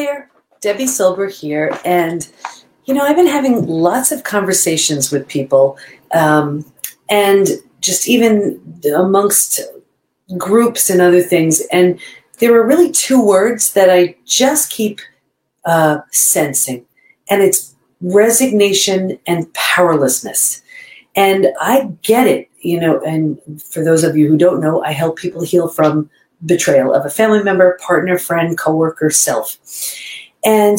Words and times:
there, 0.00 0.30
Debbie 0.60 0.86
Silber 0.86 1.28
here, 1.28 1.78
and 1.84 2.28
you 2.86 2.94
know 2.94 3.02
I've 3.02 3.16
been 3.16 3.26
having 3.26 3.66
lots 3.66 4.12
of 4.12 4.24
conversations 4.24 5.10
with 5.12 5.28
people, 5.28 5.78
um, 6.14 6.64
and 7.08 7.48
just 7.80 8.08
even 8.08 8.60
amongst 8.96 9.60
groups 10.36 10.90
and 10.90 11.00
other 11.00 11.22
things, 11.22 11.60
and 11.72 12.00
there 12.38 12.54
are 12.54 12.66
really 12.66 12.90
two 12.90 13.24
words 13.24 13.74
that 13.74 13.90
I 13.90 14.16
just 14.24 14.70
keep 14.70 15.00
uh, 15.64 15.98
sensing, 16.10 16.86
and 17.28 17.42
it's 17.42 17.74
resignation 18.00 19.18
and 19.26 19.52
powerlessness. 19.52 20.62
And 21.16 21.48
I 21.60 21.90
get 22.02 22.26
it, 22.26 22.48
you 22.60 22.80
know, 22.80 23.00
and 23.00 23.38
for 23.62 23.84
those 23.84 24.04
of 24.04 24.16
you 24.16 24.28
who 24.28 24.38
don't 24.38 24.60
know, 24.60 24.82
I 24.82 24.92
help 24.92 25.18
people 25.18 25.42
heal 25.42 25.68
from 25.68 26.08
betrayal 26.46 26.94
of 26.94 27.04
a 27.04 27.10
family 27.10 27.42
member, 27.42 27.78
partner, 27.80 28.18
friend, 28.18 28.56
coworker, 28.58 29.10
self. 29.10 29.56
And 30.44 30.78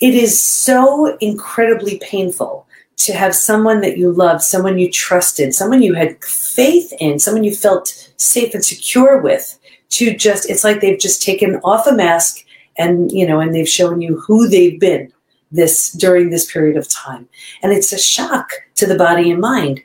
it 0.00 0.14
is 0.14 0.38
so 0.38 1.16
incredibly 1.18 1.98
painful 1.98 2.66
to 2.96 3.12
have 3.12 3.34
someone 3.34 3.80
that 3.80 3.98
you 3.98 4.12
love, 4.12 4.42
someone 4.42 4.78
you 4.78 4.90
trusted, 4.90 5.54
someone 5.54 5.82
you 5.82 5.94
had 5.94 6.22
faith 6.24 6.92
in, 7.00 7.18
someone 7.18 7.44
you 7.44 7.54
felt 7.54 8.12
safe 8.16 8.54
and 8.54 8.64
secure 8.64 9.20
with, 9.20 9.58
to 9.90 10.16
just, 10.16 10.48
it's 10.50 10.64
like 10.64 10.80
they've 10.80 10.98
just 10.98 11.22
taken 11.22 11.56
off 11.56 11.86
a 11.86 11.92
mask 11.92 12.44
and, 12.78 13.12
you 13.12 13.26
know, 13.26 13.40
and 13.40 13.54
they've 13.54 13.68
shown 13.68 14.00
you 14.00 14.18
who 14.20 14.48
they've 14.48 14.80
been 14.80 15.12
this 15.52 15.92
during 15.92 16.30
this 16.30 16.50
period 16.50 16.76
of 16.76 16.88
time. 16.88 17.28
And 17.62 17.72
it's 17.72 17.92
a 17.92 17.98
shock 17.98 18.50
to 18.76 18.86
the 18.86 18.96
body 18.96 19.30
and 19.30 19.40
mind. 19.40 19.82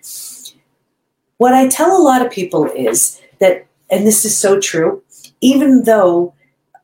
What 1.37 1.53
I 1.53 1.67
tell 1.67 1.95
a 1.95 2.03
lot 2.03 2.25
of 2.25 2.31
people 2.31 2.65
is 2.71 3.21
that, 3.39 3.65
and 3.91 4.07
this 4.07 4.25
is 4.25 4.35
so 4.35 4.59
true, 4.59 5.03
even 5.41 5.83
though 5.83 6.33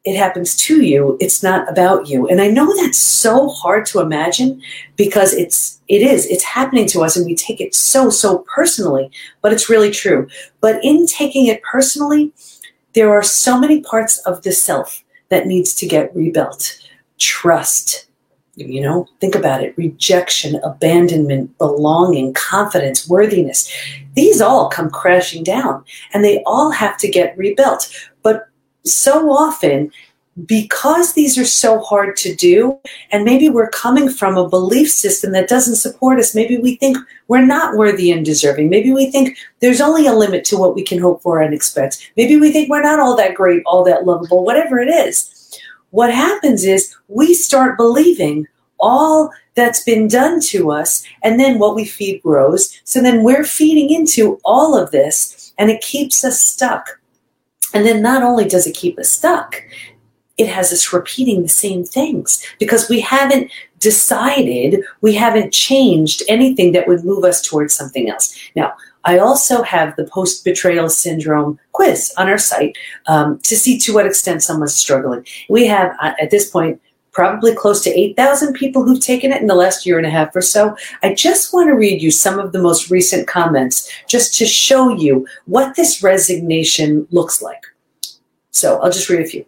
it 0.08 0.16
happens 0.16 0.56
to 0.56 0.82
you 0.82 1.18
it's 1.20 1.44
not 1.44 1.70
about 1.70 2.08
you. 2.08 2.28
And 2.30 2.40
i 2.40 2.48
know 2.48 2.74
that's 2.78 2.98
so 2.98 3.50
hard 3.50 3.86
to 3.88 4.00
imagine 4.00 4.62
because 4.96 5.34
it's 5.34 5.82
it 5.90 6.02
is 6.02 6.26
it's 6.28 6.46
happening 6.46 6.88
to 6.88 7.02
us 7.02 7.18
and 7.18 7.26
we 7.26 7.36
take 7.36 7.60
it 7.60 7.76
so 7.76 8.10
so 8.10 8.40
personally 8.56 9.12
but 9.42 9.52
it's 9.52 9.70
really 9.70 9.92
true. 9.92 10.28
But 10.62 10.80
in 10.84 11.06
taking 11.08 11.48
it 11.48 11.62
personally 11.62 12.32
there 12.94 13.12
are 13.12 13.22
so 13.22 13.60
many 13.60 13.82
parts 13.82 14.20
of 14.20 14.44
the 14.44 14.54
self 14.54 15.04
that 15.30 15.46
needs 15.46 15.76
to 15.76 15.86
get 15.86 16.16
rebuilt. 16.16 16.80
Trust 17.20 18.08
you 18.56 18.80
know 18.82 19.08
think 19.20 19.36
about 19.36 19.62
it. 19.62 19.78
Rejection 19.78 20.56
abandonment 20.64 21.56
belonging 21.58 22.34
confidence 22.34 23.10
worthiness 23.10 23.70
these 24.18 24.42
all 24.42 24.68
come 24.68 24.90
crashing 24.90 25.44
down 25.44 25.86
and 26.12 26.24
they 26.24 26.42
all 26.48 26.72
have 26.72 26.98
to 26.98 27.08
get 27.08 27.38
rebuilt. 27.38 27.88
But 28.24 28.50
so 28.84 29.30
often 29.30 29.92
because 30.46 31.14
these 31.14 31.38
are 31.38 31.46
so 31.46 31.80
hard 31.80 32.16
to 32.16 32.34
do 32.36 32.80
and 33.12 33.24
maybe 33.24 33.48
we're 33.48 33.70
coming 33.70 34.10
from 34.10 34.36
a 34.36 34.50
belief 34.50 34.90
system 34.90 35.32
that 35.32 35.50
doesn't 35.50 35.78
support 35.78 36.20
us 36.20 36.36
maybe 36.36 36.58
we 36.58 36.76
think 36.76 36.98
we're 37.28 37.46
not 37.46 37.76
worthy 37.76 38.12
and 38.12 38.26
deserving. 38.26 38.70
Maybe 38.70 38.92
we 38.92 39.12
think 39.12 39.38
there's 39.60 39.82
only 39.82 40.08
a 40.08 40.14
limit 40.14 40.44
to 40.46 40.58
what 40.58 40.76
we 40.76 40.84
can 40.84 41.00
hope 41.00 41.22
for 41.22 41.42
and 41.42 41.54
expect. 41.54 42.12
Maybe 42.18 42.38
we 42.38 42.52
think 42.52 42.70
we're 42.70 42.82
not 42.82 43.00
all 43.00 43.16
that 43.18 43.36
great 43.36 43.62
all 43.68 43.84
that 43.84 44.06
lovable 44.06 44.44
whatever 44.44 44.80
it 44.80 44.90
is. 44.90 45.60
What 45.92 46.14
happens 46.14 46.66
is 46.66 46.96
we 47.08 47.34
start 47.36 47.78
believing 47.78 48.48
all 48.80 49.32
that's 49.58 49.84
been 49.84 50.08
done 50.08 50.40
to 50.40 50.72
us, 50.72 51.04
and 51.24 51.38
then 51.38 51.60
what 51.60 51.76
we 51.76 51.84
feed 51.84 52.22
grows. 52.22 52.80
So 52.86 53.02
then 53.02 53.24
we're 53.24 53.44
feeding 53.44 53.90
into 53.94 54.40
all 54.46 54.78
of 54.78 54.92
this, 54.92 55.54
and 55.58 55.70
it 55.70 55.82
keeps 55.82 56.24
us 56.24 56.40
stuck. 56.42 57.02
And 57.74 57.86
then 57.86 58.02
not 58.02 58.24
only 58.24 58.46
does 58.46 58.68
it 58.68 58.76
keep 58.76 58.98
us 58.98 59.10
stuck, 59.10 59.62
it 60.38 60.48
has 60.48 60.72
us 60.72 60.94
repeating 60.94 61.42
the 61.42 61.50
same 61.50 61.84
things 61.84 62.46
because 62.60 62.88
we 62.88 63.02
haven't 63.02 63.52
decided, 63.80 64.84
we 65.02 65.16
haven't 65.16 65.52
changed 65.52 66.22
anything 66.30 66.72
that 66.74 66.88
would 66.88 67.04
move 67.04 67.24
us 67.24 67.42
towards 67.42 67.74
something 67.74 68.10
else. 68.10 68.38
Now, 68.56 68.74
I 69.04 69.18
also 69.18 69.64
have 69.64 69.96
the 69.96 70.06
post 70.06 70.46
betrayal 70.46 70.90
syndrome 70.90 71.60
quiz 71.72 72.14
on 72.18 72.30
our 72.30 72.38
site 72.38 72.78
um, 73.08 73.40
to 73.44 73.56
see 73.56 73.80
to 73.80 73.94
what 73.94 74.06
extent 74.06 74.44
someone's 74.44 74.76
struggling. 74.76 75.26
We 75.50 75.66
have, 75.68 75.96
uh, 76.02 76.14
at 76.22 76.30
this 76.30 76.50
point, 76.50 76.80
probably 77.18 77.56
close 77.56 77.82
to 77.82 77.90
8,000 77.90 78.54
people 78.54 78.84
who've 78.84 79.04
taken 79.04 79.32
it 79.32 79.42
in 79.42 79.48
the 79.48 79.56
last 79.56 79.88
year 79.88 79.98
and 79.98 80.06
a 80.06 80.10
half 80.12 80.36
or 80.36 80.42
so. 80.42 80.78
I 81.02 81.16
just 81.16 81.52
want 81.52 81.68
to 81.68 81.74
read 81.74 82.00
you 82.00 82.12
some 82.12 82.38
of 82.38 82.52
the 82.52 82.62
most 82.62 82.92
recent 82.92 83.28
comments 83.28 83.92
just 84.08 84.36
to 84.36 84.46
show 84.46 84.90
you 84.90 85.26
what 85.46 85.76
this 85.76 86.04
resignation 86.04 87.08
looks 87.10 87.42
like. 87.42 87.64
So 88.52 88.80
I'll 88.82 88.92
just 88.92 89.10
read 89.10 89.22
a 89.22 89.26
few. 89.26 89.44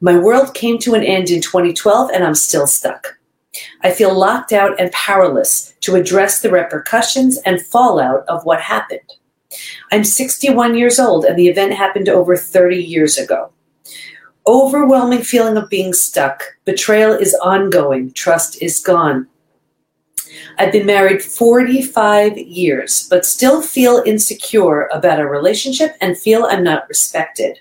My 0.00 0.16
world 0.16 0.54
came 0.54 0.78
to 0.78 0.94
an 0.94 1.02
end 1.02 1.30
in 1.30 1.40
2012 1.40 2.10
and 2.14 2.22
I'm 2.22 2.36
still 2.36 2.68
stuck. 2.68 3.18
I 3.82 3.90
feel 3.90 4.16
locked 4.16 4.52
out 4.52 4.78
and 4.78 4.92
powerless 4.92 5.74
to 5.80 5.96
address 5.96 6.42
the 6.42 6.50
repercussions 6.52 7.38
and 7.38 7.60
fallout 7.60 8.24
of 8.28 8.44
what 8.44 8.60
happened. 8.60 9.14
I'm 9.90 10.04
61 10.04 10.76
years 10.76 11.00
old 11.00 11.24
and 11.24 11.36
the 11.36 11.48
event 11.48 11.72
happened 11.72 12.08
over 12.08 12.36
30 12.36 12.76
years 12.76 13.18
ago. 13.18 13.50
Overwhelming 14.46 15.22
feeling 15.22 15.56
of 15.56 15.70
being 15.70 15.94
stuck. 15.94 16.42
Betrayal 16.66 17.12
is 17.12 17.34
ongoing. 17.42 18.12
Trust 18.12 18.60
is 18.62 18.78
gone. 18.78 19.26
I've 20.58 20.72
been 20.72 20.84
married 20.84 21.22
45 21.22 22.36
years, 22.36 23.06
but 23.08 23.24
still 23.24 23.62
feel 23.62 24.02
insecure 24.04 24.88
about 24.92 25.20
a 25.20 25.26
relationship 25.26 25.96
and 26.02 26.18
feel 26.18 26.44
I'm 26.44 26.62
not 26.62 26.88
respected. 26.88 27.60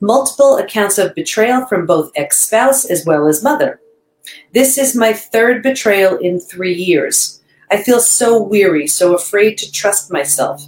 Multiple 0.00 0.58
accounts 0.58 0.98
of 0.98 1.14
betrayal 1.14 1.66
from 1.66 1.86
both 1.86 2.12
ex 2.14 2.38
spouse 2.40 2.84
as 2.84 3.04
well 3.04 3.26
as 3.26 3.42
mother. 3.42 3.80
This 4.52 4.78
is 4.78 4.94
my 4.94 5.12
third 5.12 5.62
betrayal 5.62 6.18
in 6.18 6.38
three 6.38 6.74
years. 6.74 7.42
I 7.70 7.82
feel 7.82 8.00
so 8.00 8.40
weary, 8.40 8.86
so 8.86 9.14
afraid 9.14 9.58
to 9.58 9.72
trust 9.72 10.12
myself. 10.12 10.62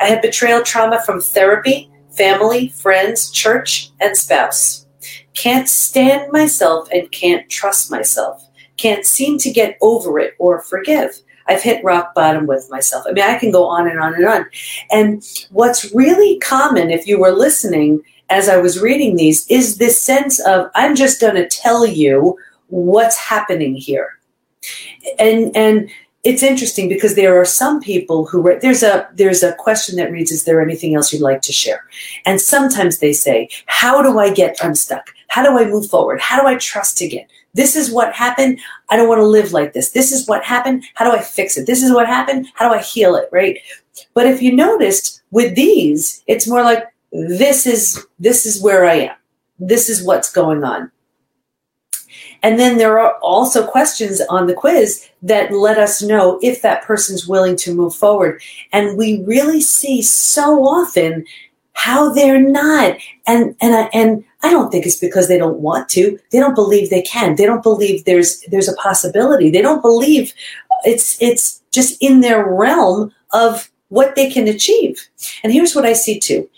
I 0.00 0.06
had 0.06 0.20
betrayal 0.20 0.62
trauma 0.62 1.00
from 1.02 1.20
therapy, 1.20 1.90
family, 2.18 2.68
friends, 2.68 3.30
church, 3.30 3.90
and 4.00 4.16
spouse. 4.16 4.86
Can't 5.34 5.68
stand 5.68 6.32
myself 6.32 6.88
and 6.92 7.10
can't 7.12 7.48
trust 7.48 7.90
myself. 7.90 8.44
Can't 8.76 9.06
seem 9.06 9.38
to 9.38 9.50
get 9.50 9.78
over 9.80 10.18
it 10.18 10.34
or 10.38 10.60
forgive. 10.60 11.20
I've 11.46 11.62
hit 11.62 11.82
rock 11.84 12.14
bottom 12.14 12.46
with 12.46 12.68
myself. 12.70 13.04
I 13.08 13.12
mean, 13.12 13.24
I 13.24 13.38
can 13.38 13.50
go 13.50 13.64
on 13.64 13.88
and 13.88 14.00
on 14.00 14.14
and 14.14 14.26
on. 14.26 14.46
And 14.90 15.24
what's 15.50 15.94
really 15.94 16.38
common, 16.40 16.90
if 16.90 17.06
you 17.06 17.18
were 17.18 17.30
listening 17.30 18.02
as 18.28 18.48
I 18.48 18.58
was 18.58 18.80
reading 18.80 19.16
these, 19.16 19.46
is 19.48 19.78
this 19.78 20.00
sense 20.00 20.40
of 20.40 20.70
I'm 20.74 20.94
just 20.94 21.20
going 21.20 21.36
to 21.36 21.48
tell 21.48 21.86
you 21.86 22.36
what's 22.66 23.16
happening 23.16 23.74
here. 23.74 24.18
And 25.18 25.56
and 25.56 25.88
it's 26.24 26.42
interesting 26.42 26.88
because 26.88 27.14
there 27.14 27.40
are 27.40 27.44
some 27.44 27.80
people 27.80 28.26
who 28.26 28.58
there's 28.60 28.82
a 28.82 29.08
there's 29.14 29.42
a 29.42 29.54
question 29.54 29.96
that 29.96 30.10
reads 30.10 30.32
is 30.32 30.44
there 30.44 30.60
anything 30.60 30.94
else 30.94 31.12
you'd 31.12 31.22
like 31.22 31.42
to 31.42 31.52
share? 31.52 31.84
And 32.26 32.40
sometimes 32.40 32.98
they 32.98 33.12
say 33.12 33.48
how 33.66 34.02
do 34.02 34.18
i 34.18 34.32
get 34.32 34.62
unstuck? 34.62 35.14
How 35.28 35.42
do 35.42 35.56
i 35.58 35.64
move 35.64 35.88
forward? 35.88 36.20
How 36.20 36.40
do 36.40 36.46
i 36.46 36.56
trust 36.56 37.00
again? 37.00 37.26
This 37.54 37.76
is 37.76 37.90
what 37.90 38.14
happened. 38.14 38.58
I 38.90 38.96
don't 38.96 39.08
want 39.08 39.20
to 39.20 39.26
live 39.26 39.52
like 39.52 39.72
this. 39.72 39.90
This 39.90 40.12
is 40.12 40.28
what 40.28 40.44
happened. 40.44 40.84
How 40.94 41.04
do 41.04 41.16
i 41.16 41.22
fix 41.22 41.56
it? 41.56 41.66
This 41.66 41.82
is 41.82 41.92
what 41.92 42.06
happened. 42.06 42.48
How 42.54 42.68
do 42.68 42.74
i 42.74 42.82
heal 42.82 43.14
it? 43.14 43.28
Right? 43.30 43.58
But 44.14 44.26
if 44.26 44.42
you 44.42 44.54
noticed 44.54 45.22
with 45.30 45.54
these 45.54 46.24
it's 46.26 46.48
more 46.48 46.62
like 46.62 46.84
this 47.12 47.66
is 47.66 48.06
this 48.18 48.44
is 48.44 48.60
where 48.60 48.86
i 48.86 48.94
am. 48.94 49.16
This 49.60 49.88
is 49.88 50.02
what's 50.02 50.32
going 50.32 50.64
on 50.64 50.90
and 52.42 52.58
then 52.58 52.78
there 52.78 52.98
are 52.98 53.14
also 53.18 53.66
questions 53.66 54.20
on 54.28 54.46
the 54.46 54.54
quiz 54.54 55.08
that 55.22 55.52
let 55.52 55.78
us 55.78 56.02
know 56.02 56.38
if 56.42 56.62
that 56.62 56.82
person's 56.84 57.26
willing 57.26 57.56
to 57.56 57.74
move 57.74 57.94
forward. 57.94 58.40
And 58.72 58.96
we 58.96 59.22
really 59.24 59.60
see 59.60 60.02
so 60.02 60.64
often 60.64 61.26
how 61.72 62.12
they're 62.12 62.40
not. 62.40 62.96
And 63.26 63.56
and 63.60 63.74
I, 63.74 63.90
and 63.92 64.24
I 64.42 64.50
don't 64.50 64.70
think 64.70 64.86
it's 64.86 64.98
because 64.98 65.28
they 65.28 65.38
don't 65.38 65.60
want 65.60 65.88
to. 65.90 66.18
They 66.30 66.40
don't 66.40 66.54
believe 66.54 66.90
they 66.90 67.02
can. 67.02 67.36
They 67.36 67.46
don't 67.46 67.62
believe 67.62 68.04
there's 68.04 68.40
there's 68.48 68.68
a 68.68 68.76
possibility. 68.76 69.50
They 69.50 69.62
don't 69.62 69.82
believe 69.82 70.32
it's 70.84 71.20
it's 71.20 71.62
just 71.70 72.00
in 72.00 72.20
their 72.20 72.46
realm 72.46 73.12
of 73.32 73.70
what 73.88 74.14
they 74.16 74.30
can 74.30 74.48
achieve. 74.48 75.08
And 75.42 75.52
here's 75.52 75.74
what 75.74 75.86
I 75.86 75.92
see 75.92 76.18
too. 76.18 76.48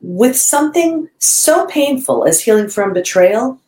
With 0.00 0.36
something 0.36 1.08
so 1.18 1.66
painful 1.66 2.24
as 2.24 2.40
healing 2.40 2.68
from 2.68 2.92
betrayal, 2.92 3.60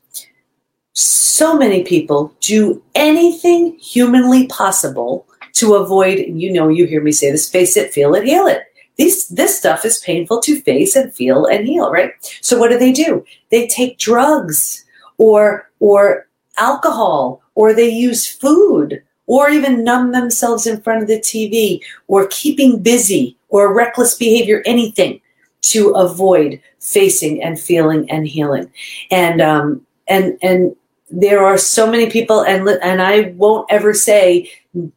so 0.92 1.56
many 1.56 1.84
people 1.84 2.34
do 2.40 2.82
anything 2.94 3.78
humanly 3.78 4.46
possible 4.46 5.26
to 5.54 5.74
avoid, 5.74 6.18
you 6.28 6.52
know, 6.52 6.68
you 6.68 6.86
hear 6.86 7.02
me 7.02 7.12
say 7.12 7.30
this 7.30 7.48
face 7.48 7.76
it, 7.76 7.92
feel 7.92 8.14
it, 8.14 8.24
heal 8.24 8.46
it. 8.46 8.62
These, 8.96 9.28
this 9.28 9.56
stuff 9.56 9.84
is 9.84 9.98
painful 9.98 10.40
to 10.42 10.60
face 10.60 10.94
and 10.96 11.14
feel 11.14 11.46
and 11.46 11.66
heal, 11.66 11.90
right? 11.90 12.12
So 12.42 12.58
what 12.58 12.70
do 12.70 12.78
they 12.78 12.92
do? 12.92 13.24
They 13.50 13.66
take 13.66 13.98
drugs 13.98 14.84
or, 15.16 15.70
or 15.80 16.28
alcohol, 16.58 17.42
or 17.54 17.72
they 17.72 17.88
use 17.88 18.26
food, 18.26 19.02
or 19.26 19.48
even 19.48 19.84
numb 19.84 20.12
themselves 20.12 20.66
in 20.66 20.80
front 20.80 21.02
of 21.02 21.08
the 21.08 21.18
TV, 21.20 21.80
or 22.08 22.26
keeping 22.28 22.82
busy, 22.82 23.36
or 23.48 23.74
reckless 23.74 24.14
behavior, 24.14 24.62
anything 24.66 25.20
to 25.62 25.90
avoid 25.90 26.60
facing 26.78 27.42
and 27.42 27.60
feeling 27.60 28.10
and 28.10 28.26
healing. 28.26 28.70
And 29.10 29.40
um, 29.40 29.86
and 30.08 30.38
and 30.42 30.76
there 31.10 31.44
are 31.44 31.58
so 31.58 31.90
many 31.90 32.08
people 32.08 32.42
and 32.42 32.68
and 32.82 33.02
I 33.02 33.32
won't 33.36 33.66
ever 33.70 33.92
say 33.92 34.50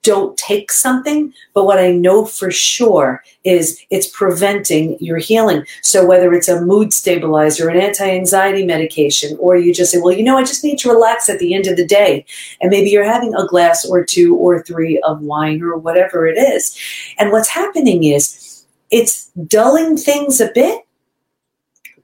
don't 0.03 0.37
take 0.37 0.71
something 0.71 1.33
but 1.55 1.65
what 1.65 1.79
I 1.79 1.91
know 1.91 2.25
for 2.25 2.51
sure 2.51 3.23
is 3.43 3.79
it's 3.89 4.07
preventing 4.07 4.97
your 4.99 5.17
healing. 5.17 5.65
So 5.81 6.05
whether 6.05 6.31
it's 6.33 6.47
a 6.47 6.61
mood 6.61 6.93
stabilizer 6.93 7.67
an 7.69 7.81
anti-anxiety 7.81 8.65
medication 8.65 9.35
or 9.39 9.57
you 9.57 9.73
just 9.73 9.91
say 9.91 9.99
well 9.99 10.13
you 10.13 10.23
know 10.23 10.37
I 10.37 10.43
just 10.43 10.63
need 10.63 10.77
to 10.79 10.89
relax 10.89 11.29
at 11.29 11.39
the 11.39 11.55
end 11.55 11.65
of 11.65 11.77
the 11.77 11.85
day. 11.85 12.25
And 12.61 12.69
maybe 12.69 12.91
you're 12.91 13.03
having 13.03 13.33
a 13.33 13.47
glass 13.47 13.83
or 13.85 14.03
two 14.03 14.35
or 14.35 14.61
three 14.61 14.99
of 14.99 15.21
wine 15.21 15.61
or 15.63 15.77
whatever 15.77 16.27
it 16.27 16.37
is. 16.37 16.77
And 17.17 17.31
what's 17.31 17.49
happening 17.49 18.03
is 18.03 18.65
it's 18.91 19.29
dulling 19.47 19.97
things 19.97 20.39
a 20.39 20.51
bit 20.53 20.85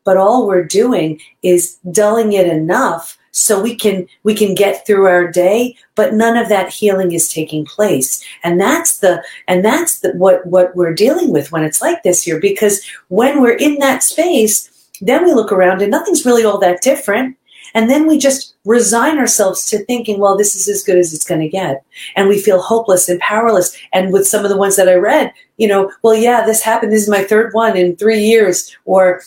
but 0.04 0.18
all 0.18 0.48
we're 0.48 0.64
doing 0.64 1.20
is 1.44 1.78
dulling 1.92 2.34
it 2.34 2.48
enough 2.48 3.19
so 3.32 3.62
we 3.62 3.76
can 3.76 4.08
we 4.24 4.34
can 4.36 4.56
get 4.56 4.86
through 4.86 5.06
our 5.06 5.30
day 5.30 5.76
but 5.96 6.14
none 6.14 6.38
of 6.38 6.48
that 6.48 6.70
healing 6.70 7.12
is 7.12 7.32
taking 7.32 7.66
place. 7.66 8.24
And 8.44 8.60
that's 8.60 9.00
the 9.00 9.22
and 9.50 9.66
that's 9.66 10.00
the, 10.00 10.14
what 10.14 10.46
what 10.46 10.74
we're 10.76 10.94
dealing 10.94 11.32
with 11.32 11.52
when 11.52 11.64
it's 11.64 11.82
like 11.82 12.04
this 12.04 12.24
here 12.24 12.40
because 12.40 12.82
when 13.10 13.42
we're 13.42 13.58
in 13.58 13.80
that 13.80 14.02
space 14.02 14.70
then 15.02 15.26
we 15.26 15.34
look 15.34 15.52
around 15.52 15.82
and 15.82 15.92
nothing's 15.92 16.26
really 16.26 16.46
all 16.46 16.58
that 16.60 16.82
different. 16.82 17.38
And 17.74 17.90
then 17.90 18.08
we 18.08 18.18
just 18.18 18.56
resign 18.66 19.18
ourselves 19.18 19.66
to 19.68 19.84
thinking 19.86 20.20
well 20.20 20.38
this 20.38 20.56
is 20.56 20.70
as 20.70 20.84
good 20.84 20.98
as 20.98 21.14
it's 21.14 21.26
going 21.26 21.42
to 21.42 21.50
get. 21.50 21.84
And 22.16 22.30
we 22.30 22.42
feel 22.42 22.62
hopeless 22.62 23.10
and 23.10 23.20
powerless. 23.20 23.78
And 23.92 24.14
with 24.14 24.26
some 24.26 24.46
of 24.46 24.50
the 24.50 24.58
ones 24.58 24.78
that 24.78 24.88
i 24.88 24.96
read 24.96 25.34
you 25.58 25.68
know 25.68 25.92
well 26.02 26.16
yeah 26.16 26.46
this 26.46 26.64
happened 26.64 26.92
this 26.92 27.04
is 27.04 27.10
my 27.10 27.24
third 27.24 27.54
one 27.54 27.78
in 27.78 27.96
three 27.96 28.22
years 28.22 28.76
or 28.86 29.22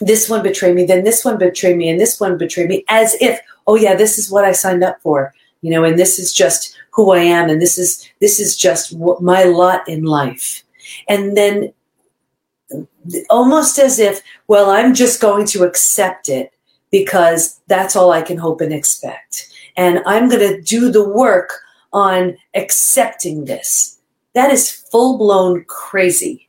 this 0.00 0.28
one 0.28 0.42
betrayed 0.42 0.74
me, 0.74 0.84
then 0.84 1.04
this 1.04 1.24
one 1.24 1.38
betrayed 1.38 1.76
me, 1.76 1.88
and 1.88 2.00
this 2.00 2.20
one 2.20 2.36
betrayed 2.36 2.68
me, 2.68 2.84
as 2.88 3.16
if, 3.20 3.40
oh 3.66 3.76
yeah, 3.76 3.94
this 3.94 4.18
is 4.18 4.30
what 4.30 4.44
I 4.44 4.52
signed 4.52 4.82
up 4.82 5.00
for, 5.00 5.32
you 5.62 5.70
know, 5.70 5.84
and 5.84 5.98
this 5.98 6.18
is 6.18 6.32
just 6.32 6.76
who 6.90 7.12
I 7.12 7.20
am, 7.20 7.48
and 7.48 7.60
this 7.60 7.78
is 7.78 8.08
this 8.20 8.38
is 8.40 8.56
just 8.56 8.96
my 9.20 9.44
lot 9.44 9.88
in 9.88 10.04
life, 10.04 10.62
and 11.08 11.36
then 11.36 11.72
almost 13.30 13.78
as 13.78 13.98
if, 13.98 14.20
well, 14.48 14.70
I'm 14.70 14.94
just 14.94 15.20
going 15.20 15.46
to 15.46 15.64
accept 15.64 16.28
it 16.28 16.52
because 16.90 17.60
that's 17.68 17.96
all 17.96 18.10
I 18.12 18.22
can 18.22 18.36
hope 18.36 18.60
and 18.60 18.72
expect, 18.72 19.48
and 19.76 20.02
I'm 20.06 20.28
going 20.28 20.54
to 20.54 20.60
do 20.60 20.90
the 20.90 21.08
work 21.08 21.52
on 21.92 22.36
accepting 22.54 23.44
this. 23.44 23.98
That 24.34 24.50
is 24.50 24.70
full 24.70 25.18
blown 25.18 25.64
crazy, 25.64 26.48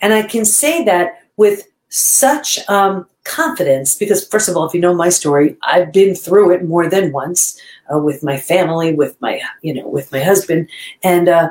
and 0.00 0.12
I 0.14 0.22
can 0.22 0.44
say 0.44 0.84
that 0.84 1.22
with 1.36 1.67
such 1.88 2.58
um, 2.68 3.06
confidence 3.24 3.94
because 3.94 4.26
first 4.28 4.48
of 4.48 4.56
all 4.56 4.66
if 4.66 4.74
you 4.74 4.80
know 4.80 4.94
my 4.94 5.10
story 5.10 5.56
i've 5.62 5.92
been 5.92 6.14
through 6.14 6.50
it 6.50 6.64
more 6.64 6.88
than 6.88 7.12
once 7.12 7.60
uh, 7.92 7.98
with 7.98 8.22
my 8.22 8.38
family 8.38 8.94
with 8.94 9.20
my 9.20 9.40
you 9.62 9.74
know 9.74 9.86
with 9.86 10.10
my 10.12 10.20
husband. 10.20 10.68
And 11.02 11.28
uh, 11.28 11.50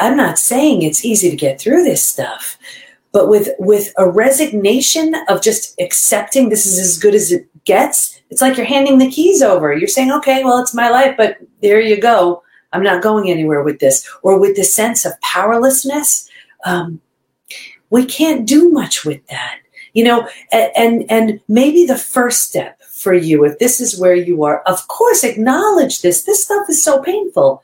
i'm 0.00 0.16
not 0.16 0.38
saying 0.38 0.82
it's 0.82 1.04
easy 1.04 1.30
to 1.30 1.36
get 1.36 1.60
through 1.60 1.84
this 1.84 2.04
stuff 2.04 2.58
but 3.12 3.28
with 3.28 3.48
with 3.58 3.92
a 3.96 4.08
resignation 4.08 5.14
of 5.28 5.42
just 5.42 5.80
accepting 5.80 6.48
this 6.48 6.66
is 6.66 6.78
as 6.78 6.98
good 6.98 7.14
as 7.14 7.32
it 7.32 7.48
gets 7.64 8.16
it's 8.30 8.40
like 8.40 8.56
you're 8.56 8.66
handing 8.66 8.98
the 8.98 9.10
keys 9.10 9.42
over. 9.42 9.72
You're 9.72 9.88
saying 9.88 10.12
okay 10.12 10.44
well 10.44 10.58
it's 10.58 10.74
my 10.74 10.88
life 10.88 11.16
but 11.16 11.38
there 11.62 11.80
you 11.80 12.00
go. 12.00 12.42
I'm 12.72 12.82
not 12.82 13.02
going 13.02 13.30
anywhere 13.30 13.62
with 13.62 13.78
this. 13.78 14.08
Or 14.22 14.38
with 14.38 14.56
the 14.56 14.64
sense 14.64 15.04
of 15.04 15.18
powerlessness 15.20 16.28
um, 16.64 17.00
we 17.90 18.04
can't 18.04 18.46
do 18.46 18.70
much 18.70 19.04
with 19.04 19.24
that 19.28 19.58
you 19.92 20.04
know 20.04 20.28
and 20.52 21.04
and 21.10 21.40
maybe 21.48 21.86
the 21.86 21.98
first 21.98 22.44
step 22.44 22.80
for 22.82 23.14
you 23.14 23.44
if 23.44 23.58
this 23.58 23.80
is 23.80 24.00
where 24.00 24.14
you 24.14 24.44
are 24.44 24.62
of 24.62 24.88
course 24.88 25.22
acknowledge 25.22 26.02
this. 26.02 26.22
This 26.22 26.44
stuff 26.44 26.68
is 26.68 26.82
so 26.82 27.02
painful 27.02 27.62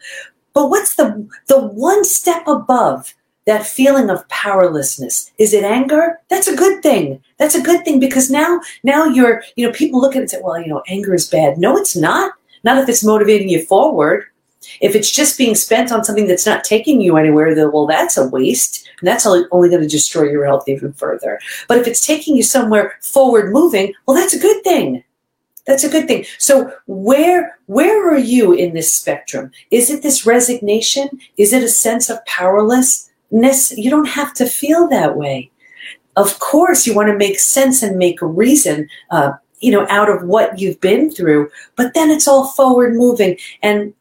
but 0.54 0.68
what's 0.68 0.94
the 0.96 1.28
the 1.48 1.60
one 1.60 2.04
step 2.04 2.46
above 2.46 3.14
that 3.44 3.66
feeling 3.66 4.08
of 4.08 4.26
powerlessness? 4.28 5.32
Is 5.38 5.52
it 5.52 5.64
anger? 5.64 6.20
That's 6.28 6.46
a 6.46 6.56
good 6.56 6.82
thing. 6.82 7.20
That's 7.38 7.56
a 7.56 7.62
good 7.62 7.84
thing 7.84 7.98
because 7.98 8.30
now 8.30 8.60
now 8.82 9.04
you're 9.04 9.42
you 9.56 9.66
know 9.66 9.72
people 9.72 10.00
look 10.00 10.14
at 10.14 10.18
it 10.18 10.22
and 10.22 10.30
say 10.30 10.40
well 10.42 10.60
you 10.60 10.68
know 10.68 10.82
anger 10.88 11.14
is 11.14 11.28
bad. 11.28 11.58
No 11.58 11.76
it's 11.76 11.96
not. 11.96 12.32
Not 12.64 12.78
if 12.78 12.88
it's 12.88 13.04
motivating 13.04 13.48
you 13.48 13.64
forward 13.64 14.26
if 14.80 14.94
it's 14.94 15.10
just 15.10 15.38
being 15.38 15.54
spent 15.54 15.92
on 15.92 16.04
something 16.04 16.26
that's 16.26 16.46
not 16.46 16.64
taking 16.64 17.00
you 17.00 17.16
anywhere, 17.16 17.54
well, 17.70 17.86
that's 17.86 18.16
a 18.16 18.28
waste. 18.28 18.88
And 19.00 19.08
that's 19.08 19.26
only, 19.26 19.44
only 19.50 19.68
going 19.68 19.82
to 19.82 19.88
destroy 19.88 20.30
your 20.30 20.46
health 20.46 20.68
even 20.68 20.92
further. 20.92 21.38
But 21.68 21.78
if 21.78 21.86
it's 21.86 22.06
taking 22.06 22.36
you 22.36 22.42
somewhere 22.42 22.94
forward 23.00 23.52
moving, 23.52 23.92
well, 24.06 24.16
that's 24.16 24.34
a 24.34 24.38
good 24.38 24.62
thing. 24.62 25.04
That's 25.66 25.84
a 25.84 25.88
good 25.88 26.08
thing. 26.08 26.24
So 26.38 26.72
where 26.86 27.58
where 27.66 28.10
are 28.10 28.18
you 28.18 28.52
in 28.52 28.74
this 28.74 28.92
spectrum? 28.92 29.52
Is 29.70 29.90
it 29.90 30.02
this 30.02 30.26
resignation? 30.26 31.08
Is 31.36 31.52
it 31.52 31.62
a 31.62 31.68
sense 31.68 32.10
of 32.10 32.24
powerlessness? 32.26 33.76
You 33.76 33.90
don't 33.90 34.08
have 34.08 34.34
to 34.34 34.46
feel 34.46 34.88
that 34.88 35.16
way. 35.16 35.50
Of 36.16 36.38
course, 36.40 36.86
you 36.86 36.94
want 36.94 37.08
to 37.08 37.16
make 37.16 37.38
sense 37.38 37.82
and 37.82 37.96
make 37.96 38.20
a 38.20 38.26
reason, 38.26 38.88
uh, 39.10 39.32
you 39.60 39.70
know, 39.70 39.86
out 39.88 40.10
of 40.10 40.24
what 40.24 40.58
you've 40.58 40.80
been 40.80 41.10
through. 41.10 41.48
But 41.76 41.94
then 41.94 42.10
it's 42.10 42.28
all 42.28 42.48
forward 42.48 42.94
moving, 42.94 43.38
and 43.62 43.94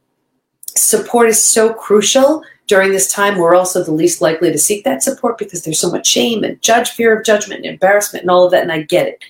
support 0.77 1.29
is 1.29 1.44
so 1.44 1.73
crucial 1.73 2.44
during 2.68 2.91
this 2.91 3.12
time. 3.12 3.38
We're 3.38 3.56
also 3.56 3.83
the 3.83 3.91
least 3.91 4.21
likely 4.21 4.51
to 4.51 4.57
seek 4.57 4.83
that 4.85 5.03
support 5.03 5.38
because 5.38 5.63
there's 5.63 5.79
so 5.79 5.91
much 5.91 6.07
shame 6.07 6.44
and 6.44 6.62
judge, 6.62 6.91
fear 6.91 7.18
of 7.18 7.25
judgment, 7.25 7.65
and 7.65 7.73
embarrassment, 7.73 8.23
and 8.23 8.31
all 8.31 8.45
of 8.45 8.51
that. 8.51 8.63
And 8.63 8.71
I 8.71 8.83
get 8.83 9.07
it. 9.07 9.23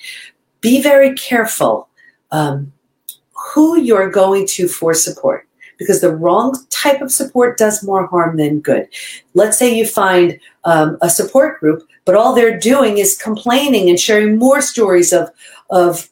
Be 0.62 0.82
very 0.82 1.16
careful 1.16 1.88
um, 2.32 2.72
who 3.54 3.80
you're 3.80 4.10
going 4.10 4.48
to 4.48 4.68
for 4.68 4.94
support 4.94 5.48
because 5.78 6.02
the 6.02 6.16
wrong 6.16 6.56
type 6.70 7.02
of 7.02 7.12
support 7.12 7.58
does 7.58 7.84
more 7.84 8.06
harm 8.06 8.38
than 8.38 8.60
good. 8.60 8.88
Let's 9.34 9.58
say 9.58 9.76
you 9.76 9.88
find 9.88 10.40
um, 10.64 11.00
a 11.02 11.10
support 11.10 11.60
group, 11.60 11.82
but 12.06 12.14
all 12.14 12.36
they're 12.36 12.60
doing 12.60 13.00
is 13.00 13.18
complaining 13.18 13.90
and 13.90 14.00
sharing 14.00 14.38
more 14.38 14.62
stories 14.62 15.12
of 15.12 15.30
of 15.72 16.08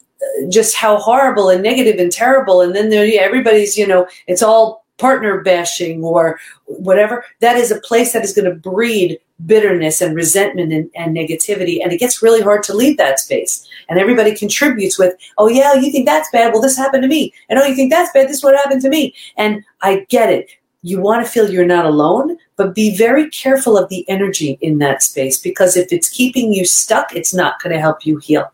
just 0.50 0.75
how 0.75 0.98
horrible 0.98 1.50
and 1.50 1.62
negative 1.62 2.00
and 2.00 2.12
terrible, 2.12 2.62
and 2.62 2.75
then 2.75 2.92
everybody's 2.92 3.78
you 3.78 3.86
know 3.86 4.08
it's 4.25 4.42
all 4.42 4.79
partner 5.00 5.42
bashing 5.42 6.04
or 6.04 6.40
whatever, 6.66 7.25
that 7.40 7.57
is 7.57 7.72
a 7.72 7.81
place 7.81 8.13
that 8.13 8.24
is 8.24 8.34
going 8.34 8.50
to 8.50 8.56
breed 8.56 9.19
bitterness 9.46 10.01
and 10.01 10.16
resentment 10.16 10.74
and, 10.74 10.90
and, 10.96 11.16
negativity. 11.16 11.82
And 11.82 11.91
it 11.91 12.00
gets 12.00 12.22
really 12.22 12.41
hard 12.41 12.63
to 12.63 12.74
leave 12.74 12.98
that 12.98 13.20
space. 13.20 13.68
And 13.88 13.98
everybody 13.98 14.36
contributes 14.36 15.00
with, 15.00 15.15
oh, 15.38 15.48
yeah, 15.48 15.74
you 15.74 15.91
think 15.91 16.06
that's 16.06 16.29
bad? 16.32 16.51
Well, 16.51 16.62
this 16.62 16.77
happened 16.77 17.03
to 17.03 17.10
me. 17.10 17.34
And 17.48 17.58
oh, 17.58 17.65
you 17.65 17.75
think 17.75 17.91
that's 17.91 18.12
bad? 18.12 18.27
This 18.27 18.38
is 18.38 18.44
what 18.44 18.56
happened 18.56 18.82
to 18.82 18.89
me. 18.89 19.15
And 19.38 19.63
I 19.82 20.06
get 20.10 20.29
it. 20.29 20.50
You 20.82 21.01
want 21.01 21.25
to 21.25 21.32
feel 21.32 21.50
you're 21.50 21.65
not 21.65 21.86
alone, 21.86 22.38
but 22.56 22.75
be 22.75 22.96
very 22.96 23.29
careful 23.29 23.77
of 23.77 23.89
the 23.89 24.08
energy 24.10 24.58
in 24.62 24.77
that 24.77 25.03
space 25.03 25.38
because 25.38 25.75
if 25.75 25.91
it's 25.91 26.10
keeping 26.10 26.53
you 26.53 26.65
stuck, 26.65 27.13
it's 27.15 27.34
not 27.34 27.62
going 27.62 27.74
to 27.74 27.82
help 27.82 28.06
you 28.06 28.18
heal. 28.18 28.50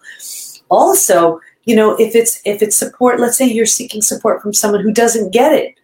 Also, 0.70 1.40
you 1.66 1.76
know, 1.76 1.96
if 1.98 2.16
it's 2.16 2.42
if 2.44 2.64
it's 2.64 2.76
support, 2.76 3.20
let's 3.20 3.38
say 3.38 3.46
you're 3.46 3.68
seeking 3.68 4.02
support 4.02 4.42
from 4.42 4.54
someone 4.54 4.82
who 4.82 4.92
doesn't 4.92 5.34
get 5.34 5.54
it 5.54 5.76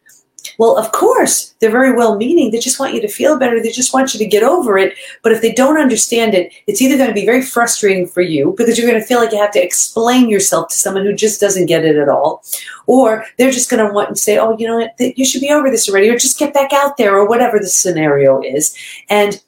well, 0.62 0.78
of 0.78 0.92
course, 0.92 1.56
they're 1.60 1.72
very 1.72 1.92
well 1.92 2.18
meaning. 2.18 2.52
They 2.52 2.60
just 2.60 2.80
want 2.80 2.94
you 2.94 3.02
to 3.02 3.08
feel 3.08 3.40
better. 3.40 3.60
They 3.60 3.72
just 3.72 3.96
want 3.96 4.14
you 4.14 4.20
to 4.20 4.28
get 4.28 4.44
over 4.44 4.78
it. 4.78 4.96
But 5.24 5.32
if 5.32 5.42
they 5.42 5.54
don't 5.54 5.80
understand 5.80 6.36
it, 6.36 6.54
it's 6.68 6.84
either 6.84 6.98
going 6.98 7.10
to 7.10 7.16
be 7.16 7.26
very 7.26 7.42
frustrating 7.42 8.06
for 8.06 8.22
you 8.22 8.54
because 8.56 8.78
you're 8.78 8.88
going 8.88 9.02
to 9.02 9.08
feel 9.08 9.18
like 9.18 9.32
you 9.32 9.40
have 9.40 9.54
to 9.54 9.64
explain 9.64 10.30
yourself 10.30 10.68
to 10.70 10.76
someone 10.76 11.04
who 11.04 11.16
just 11.16 11.42
doesn't 11.42 11.66
get 11.66 11.84
it 11.84 11.96
at 11.96 12.10
all. 12.10 12.44
Or 12.86 13.26
they're 13.40 13.50
just 13.50 13.72
going 13.72 13.84
to 13.84 13.92
want 13.92 14.10
to 14.10 14.16
say, 14.16 14.38
oh, 14.38 14.56
you 14.60 14.68
know 14.68 14.78
what, 14.78 15.18
you 15.18 15.26
should 15.26 15.42
be 15.42 15.50
over 15.50 15.72
this 15.72 15.90
already, 15.90 16.10
or 16.10 16.20
just 16.20 16.38
get 16.38 16.54
back 16.54 16.74
out 16.74 16.96
there, 16.96 17.18
or 17.18 17.28
whatever 17.28 17.58
the 17.58 17.66
scenario 17.66 18.40
is. 18.44 18.78
And 19.10 19.42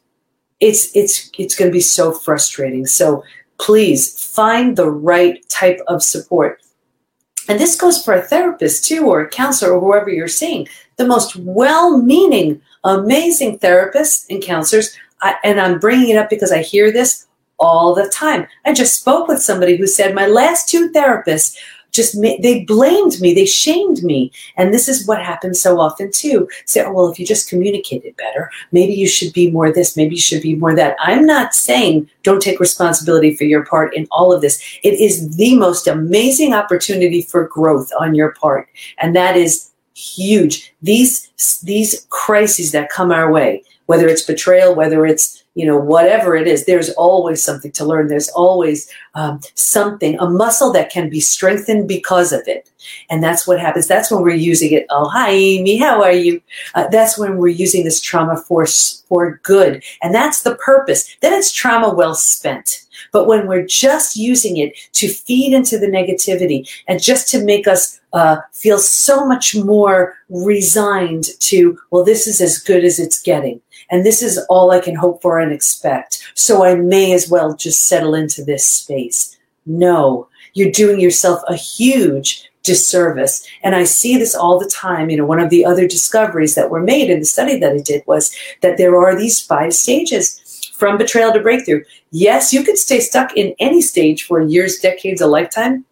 it's 0.61 0.95
it's 0.95 1.29
it's 1.37 1.53
going 1.53 1.69
to 1.69 1.77
be 1.77 1.79
so 1.79 2.11
frustrating. 2.11 2.87
So 2.87 3.23
please 3.59 4.19
find 4.19 4.75
the 4.75 4.89
right 4.89 5.47
type 5.49 5.79
of 5.87 6.01
support. 6.01 6.59
And 7.47 7.59
this 7.59 7.75
goes 7.75 8.03
for 8.03 8.15
a 8.15 8.21
therapist 8.21 8.85
too, 8.85 9.05
or 9.05 9.21
a 9.21 9.29
counselor, 9.29 9.73
or 9.73 9.79
whoever 9.79 10.09
you're 10.09 10.27
seeing 10.27 10.67
the 10.97 11.07
most 11.07 11.35
well 11.35 11.97
meaning, 11.97 12.61
amazing 12.83 13.59
therapists 13.59 14.25
and 14.29 14.41
counselors. 14.41 14.95
I, 15.21 15.35
and 15.43 15.59
I'm 15.59 15.79
bringing 15.79 16.09
it 16.09 16.17
up 16.17 16.29
because 16.29 16.51
I 16.51 16.61
hear 16.61 16.91
this 16.91 17.27
all 17.59 17.95
the 17.95 18.09
time. 18.09 18.47
I 18.65 18.73
just 18.73 18.99
spoke 18.99 19.27
with 19.27 19.41
somebody 19.41 19.77
who 19.77 19.87
said, 19.87 20.13
My 20.13 20.27
last 20.27 20.69
two 20.69 20.91
therapists 20.91 21.57
just 21.93 22.19
they 22.19 22.65
blamed 22.65 23.21
me, 23.21 23.33
they 23.33 23.45
shamed 23.45 24.03
me. 24.03 24.31
And 24.57 24.73
this 24.73 24.89
is 24.89 25.07
what 25.07 25.23
happens 25.23 25.61
so 25.61 25.79
often 25.79 26.11
too. 26.11 26.49
Say, 26.65 26.83
oh, 26.83 26.91
well, 26.91 27.09
if 27.09 27.19
you 27.19 27.25
just 27.25 27.47
communicated 27.47 28.17
better, 28.17 28.49
maybe 28.71 28.93
you 28.93 29.07
should 29.07 29.31
be 29.31 29.51
more 29.51 29.71
this, 29.71 29.95
maybe 29.95 30.15
you 30.15 30.21
should 30.21 30.41
be 30.41 30.55
more 30.55 30.75
that. 30.75 30.97
I'm 30.99 31.25
not 31.25 31.53
saying 31.53 32.09
don't 32.23 32.41
take 32.41 32.59
responsibility 32.59 33.35
for 33.35 33.43
your 33.43 33.63
part 33.65 33.95
in 33.95 34.07
all 34.11 34.33
of 34.33 34.41
this. 34.41 34.61
It 34.83 34.99
is 34.99 35.37
the 35.37 35.55
most 35.55 35.87
amazing 35.87 36.53
opportunity 36.53 37.21
for 37.21 37.47
growth 37.47 37.91
on 37.99 38.15
your 38.15 38.33
part. 38.33 38.67
And 38.97 39.15
that 39.15 39.37
is 39.37 39.69
huge. 39.95 40.73
These 40.81 41.61
these 41.63 42.05
crises 42.09 42.71
that 42.71 42.89
come 42.89 43.11
our 43.11 43.31
way, 43.31 43.63
whether 43.85 44.07
it's 44.07 44.23
betrayal, 44.23 44.75
whether 44.75 45.05
it's 45.05 45.43
you 45.55 45.67
know, 45.67 45.77
whatever 45.77 46.35
it 46.35 46.47
is, 46.47 46.65
there's 46.65 46.89
always 46.91 47.43
something 47.43 47.71
to 47.73 47.85
learn. 47.85 48.07
There's 48.07 48.29
always 48.29 48.89
um, 49.13 49.39
something, 49.53 50.17
a 50.19 50.27
muscle 50.27 50.73
that 50.73 50.89
can 50.89 51.09
be 51.09 51.19
strengthened 51.19 51.87
because 51.87 52.31
of 52.33 52.41
it. 52.47 52.71
And 53.09 53.23
that's 53.23 53.47
what 53.47 53.59
happens. 53.59 53.87
That's 53.87 54.09
when 54.09 54.23
we're 54.23 54.35
using 54.35 54.73
it. 54.73 54.87
Oh, 54.89 55.07
hi, 55.09 55.29
Amy. 55.29 55.77
How 55.77 56.01
are 56.01 56.11
you? 56.11 56.41
Uh, 56.73 56.87
that's 56.87 57.19
when 57.19 57.37
we're 57.37 57.49
using 57.49 57.83
this 57.83 58.01
trauma 58.01 58.37
for, 58.37 58.65
for 58.65 59.39
good. 59.43 59.83
And 60.01 60.13
that's 60.13 60.41
the 60.41 60.55
purpose. 60.55 61.15
Then 61.21 61.33
it's 61.33 61.51
trauma 61.51 61.93
well 61.93 62.15
spent. 62.15 62.82
But 63.13 63.27
when 63.27 63.47
we're 63.47 63.65
just 63.65 64.17
using 64.17 64.57
it 64.57 64.75
to 64.93 65.07
feed 65.07 65.53
into 65.53 65.77
the 65.77 65.87
negativity 65.87 66.67
and 66.87 67.01
just 67.01 67.29
to 67.29 67.43
make 67.43 67.67
us 67.67 68.01
uh, 68.11 68.37
feel 68.51 68.79
so 68.79 69.25
much 69.25 69.55
more 69.55 70.15
resigned 70.29 71.25
to, 71.39 71.79
well, 71.91 72.03
this 72.03 72.27
is 72.27 72.41
as 72.41 72.57
good 72.57 72.83
as 72.83 72.99
it's 72.99 73.21
getting. 73.21 73.61
And 73.91 74.03
this 74.03 74.23
is 74.23 74.43
all 74.49 74.71
I 74.71 74.79
can 74.79 74.95
hope 74.95 75.21
for 75.21 75.39
and 75.39 75.53
expect. 75.53 76.23
So 76.33 76.65
I 76.65 76.75
may 76.75 77.13
as 77.13 77.29
well 77.29 77.55
just 77.55 77.87
settle 77.87 78.15
into 78.15 78.43
this 78.43 78.65
space. 78.65 79.37
No, 79.67 80.27
you're 80.55 80.71
doing 80.71 80.99
yourself 80.99 81.41
a 81.47 81.55
huge 81.55 82.49
disservice. 82.63 83.45
And 83.61 83.75
I 83.75 83.83
see 83.83 84.17
this 84.17 84.33
all 84.33 84.57
the 84.57 84.71
time. 84.73 85.09
You 85.09 85.17
know, 85.17 85.25
one 85.25 85.39
of 85.39 85.49
the 85.49 85.65
other 85.65 85.87
discoveries 85.87 86.55
that 86.55 86.69
were 86.69 86.81
made 86.81 87.09
in 87.09 87.19
the 87.19 87.25
study 87.25 87.59
that 87.59 87.73
I 87.73 87.79
did 87.79 88.03
was 88.07 88.35
that 88.61 88.77
there 88.77 88.95
are 88.95 89.15
these 89.15 89.39
five 89.39 89.73
stages 89.73 90.41
from 90.83 90.97
betrayal 90.97 91.31
to 91.31 91.39
breakthrough. 91.39 91.81
Yes, 92.11 92.51
you 92.51 92.61
could 92.61 92.77
stay 92.77 92.99
stuck 92.99 93.37
in 93.37 93.55
any 93.57 93.79
stage 93.81 94.25
for 94.25 94.41
years, 94.41 94.79
decades, 94.79 95.21
a 95.21 95.27
lifetime. 95.27 95.85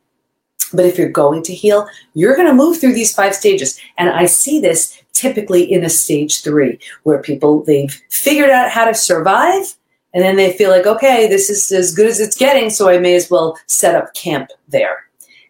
But 0.73 0.83
if 0.83 0.97
you're 0.97 1.07
going 1.07 1.43
to 1.43 1.53
heal, 1.53 1.87
you're 2.13 2.35
going 2.35 2.49
to 2.49 2.53
move 2.53 2.81
through 2.81 2.91
these 2.91 3.15
five 3.15 3.33
stages. 3.33 3.79
And 3.97 4.09
I 4.09 4.25
see 4.25 4.59
this 4.59 5.01
typically 5.13 5.63
in 5.63 5.85
a 5.85 5.89
stage 5.89 6.41
three, 6.41 6.77
where 7.03 7.21
people, 7.21 7.63
they've 7.63 8.01
figured 8.09 8.49
out 8.49 8.69
how 8.69 8.83
to 8.83 8.93
survive. 8.93 9.77
And 10.13 10.21
then 10.25 10.35
they 10.35 10.51
feel 10.51 10.69
like, 10.69 10.85
okay, 10.85 11.29
this 11.29 11.49
is 11.49 11.71
as 11.71 11.95
good 11.95 12.07
as 12.07 12.19
it's 12.19 12.35
getting. 12.35 12.69
So 12.69 12.89
I 12.89 12.97
may 12.97 13.15
as 13.15 13.31
well 13.31 13.57
set 13.67 13.95
up 13.95 14.13
camp 14.13 14.49
there. 14.67 15.05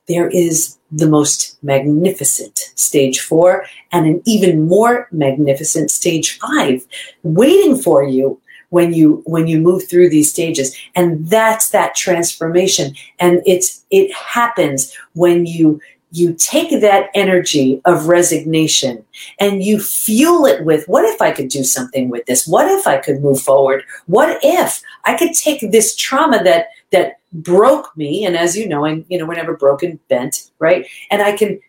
There 0.08 0.30
is 0.30 0.78
the 0.92 1.10
most 1.10 1.58
magnificent 1.64 2.60
stage 2.76 3.22
four 3.22 3.66
and 3.92 4.06
an 4.06 4.22
even 4.28 4.68
more 4.68 5.08
magnificent 5.12 5.90
stage 5.90 6.38
five 6.38 6.86
waiting 7.24 7.76
for 7.76 8.04
you 8.04 8.40
when 8.72 8.94
you 8.94 9.22
when 9.26 9.48
you 9.48 9.60
move 9.60 9.88
through 9.88 10.10
these 10.10 10.30
stages 10.30 10.76
and 10.96 11.28
that's 11.30 11.70
that 11.70 11.94
transformation 11.94 12.96
and 13.20 13.42
it's 13.46 13.86
it 13.92 14.12
happens 14.14 14.96
when 15.14 15.46
you 15.46 15.80
you 16.14 16.34
take 16.34 16.82
that 16.82 17.10
energy 17.14 17.82
of 17.86 18.08
resignation 18.08 19.04
and 19.40 19.64
you 19.64 19.80
fuel 19.80 20.46
it 20.46 20.66
with 20.66 20.88
what 20.88 21.06
if 21.06 21.22
I 21.22 21.32
could 21.32 21.48
do 21.48 21.64
something 21.64 22.10
with 22.10 22.26
this? 22.26 22.46
What 22.46 22.70
if 22.70 22.86
I 22.86 22.98
could 22.98 23.22
move 23.22 23.42
forward? 23.42 23.84
What 24.08 24.38
if 24.44 24.82
I 25.06 25.16
could 25.16 25.34
take 25.34 25.72
this 25.72 25.96
trauma 25.96 26.44
that 26.44 26.68
that 26.92 27.20
broke 27.32 27.96
me 27.96 28.26
and 28.26 28.36
as 28.36 28.58
you 28.58 28.68
know, 28.68 28.86
I 28.86 29.06
you 29.08 29.18
know, 29.18 29.26
we're 29.26 29.36
never 29.36 29.56
broken, 29.56 30.00
bent, 30.10 30.52
right? 30.60 30.86
And 31.10 31.22
I 31.22 31.36
can 31.36 31.60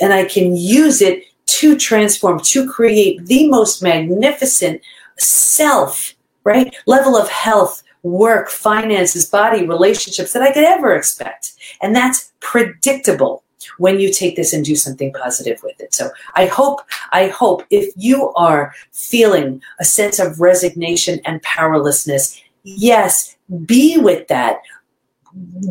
and 0.00 0.12
I 0.12 0.24
can 0.24 0.56
use 0.56 1.00
it 1.00 1.24
to 1.46 1.76
transform, 1.76 2.40
to 2.40 2.68
create 2.68 3.26
the 3.26 3.48
most 3.48 3.82
magnificent 3.82 4.80
self 5.16 6.14
right? 6.44 6.74
Level 6.86 7.16
of 7.16 7.28
health, 7.28 7.82
work, 8.02 8.48
finances, 8.48 9.26
body, 9.26 9.66
relationships 9.66 10.32
that 10.32 10.42
I 10.42 10.52
could 10.52 10.64
ever 10.64 10.94
expect. 10.94 11.52
And 11.82 11.94
that's 11.94 12.32
predictable 12.40 13.42
when 13.78 14.00
you 14.00 14.12
take 14.12 14.36
this 14.36 14.52
and 14.52 14.64
do 14.64 14.74
something 14.74 15.12
positive 15.12 15.60
with 15.62 15.78
it. 15.80 15.92
So 15.92 16.10
I 16.34 16.46
hope, 16.46 16.80
I 17.12 17.28
hope 17.28 17.64
if 17.70 17.92
you 17.96 18.32
are 18.34 18.74
feeling 18.92 19.62
a 19.78 19.84
sense 19.84 20.18
of 20.18 20.40
resignation 20.40 21.20
and 21.24 21.42
powerlessness, 21.42 22.40
yes, 22.62 23.36
be 23.66 23.98
with 23.98 24.28
that. 24.28 24.60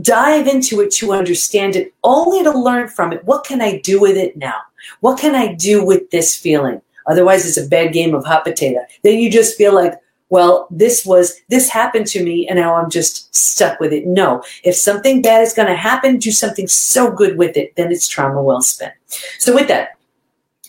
Dive 0.02 0.48
into 0.48 0.82
it 0.82 0.92
to 0.92 1.12
understand 1.12 1.76
it, 1.76 1.94
only 2.04 2.44
to 2.44 2.52
learn 2.52 2.88
from 2.88 3.12
it. 3.12 3.24
What 3.26 3.44
can 3.44 3.62
I 3.62 3.80
do 3.80 4.00
with 4.00 4.18
it 4.18 4.38
now? 4.38 4.56
What 5.02 5.20
can 5.20 5.36
I 5.36 5.54
do 5.54 5.84
with 5.84 6.10
this 6.12 6.36
feeling? 6.36 6.82
Otherwise, 7.08 7.46
it's 7.46 7.58
a 7.58 7.68
bad 7.68 7.92
game 7.92 8.14
of 8.14 8.24
hot 8.24 8.46
potato. 8.46 8.80
Then 9.04 9.20
you 9.20 9.32
just 9.32 9.58
feel 9.58 9.74
like, 9.74 9.96
well, 10.30 10.68
this 10.70 11.06
was, 11.06 11.42
this 11.50 11.70
happened 11.70 12.08
to 12.08 12.24
me 12.24 12.48
and 12.48 12.60
now 12.60 12.76
I'm 12.76 12.90
just 12.90 13.34
stuck 13.36 13.80
with 13.80 13.92
it. 13.94 14.06
No, 14.06 14.44
if 14.64 14.76
something 14.76 15.22
bad 15.22 15.42
is 15.42 15.54
going 15.54 15.68
to 15.68 15.76
happen, 15.76 16.18
do 16.18 16.32
something 16.32 16.68
so 16.68 17.12
good 17.12 17.38
with 17.38 17.58
it, 17.58 17.76
then 17.76 17.92
it's 17.92 18.08
trauma 18.08 18.42
well 18.42 18.62
spent. 18.62 18.94
So 19.40 19.54
with 19.54 19.68
that, 19.70 19.99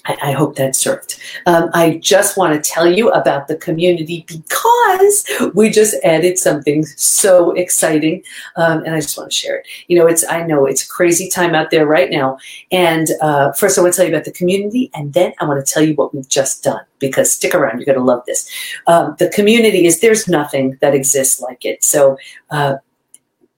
I, 0.06 0.16
I 0.22 0.32
hope 0.32 0.56
that 0.56 0.74
served. 0.74 1.20
Um, 1.46 1.70
I 1.74 1.98
just 1.98 2.36
want 2.36 2.52
to 2.54 2.70
tell 2.70 2.90
you 2.90 3.10
about 3.10 3.48
the 3.48 3.56
community 3.56 4.24
because 4.26 5.26
we 5.54 5.70
just 5.70 5.94
added 6.04 6.38
something 6.38 6.84
so 6.84 7.52
exciting, 7.52 8.22
um, 8.56 8.82
and 8.84 8.94
I 8.94 9.00
just 9.00 9.16
want 9.18 9.30
to 9.30 9.36
share 9.36 9.56
it. 9.56 9.66
You 9.88 9.98
know, 9.98 10.06
it's 10.06 10.26
I 10.26 10.42
know 10.42 10.66
it's 10.66 10.84
a 10.84 10.88
crazy 10.88 11.28
time 11.28 11.54
out 11.54 11.70
there 11.70 11.86
right 11.86 12.10
now, 12.10 12.38
and 12.72 13.08
uh, 13.20 13.52
first 13.52 13.78
I 13.78 13.82
want 13.82 13.94
to 13.94 13.96
tell 13.96 14.06
you 14.06 14.14
about 14.14 14.24
the 14.24 14.32
community, 14.32 14.90
and 14.94 15.12
then 15.12 15.32
I 15.40 15.44
want 15.44 15.64
to 15.64 15.72
tell 15.72 15.82
you 15.82 15.94
what 15.94 16.14
we've 16.14 16.28
just 16.28 16.64
done 16.64 16.84
because 16.98 17.32
stick 17.32 17.54
around, 17.54 17.78
you're 17.78 17.86
going 17.86 17.98
to 17.98 18.04
love 18.04 18.24
this. 18.26 18.50
Um, 18.86 19.16
the 19.18 19.28
community 19.28 19.86
is 19.86 20.00
there's 20.00 20.28
nothing 20.28 20.78
that 20.80 20.94
exists 20.94 21.40
like 21.40 21.64
it. 21.64 21.84
So. 21.84 22.18
Uh, 22.50 22.76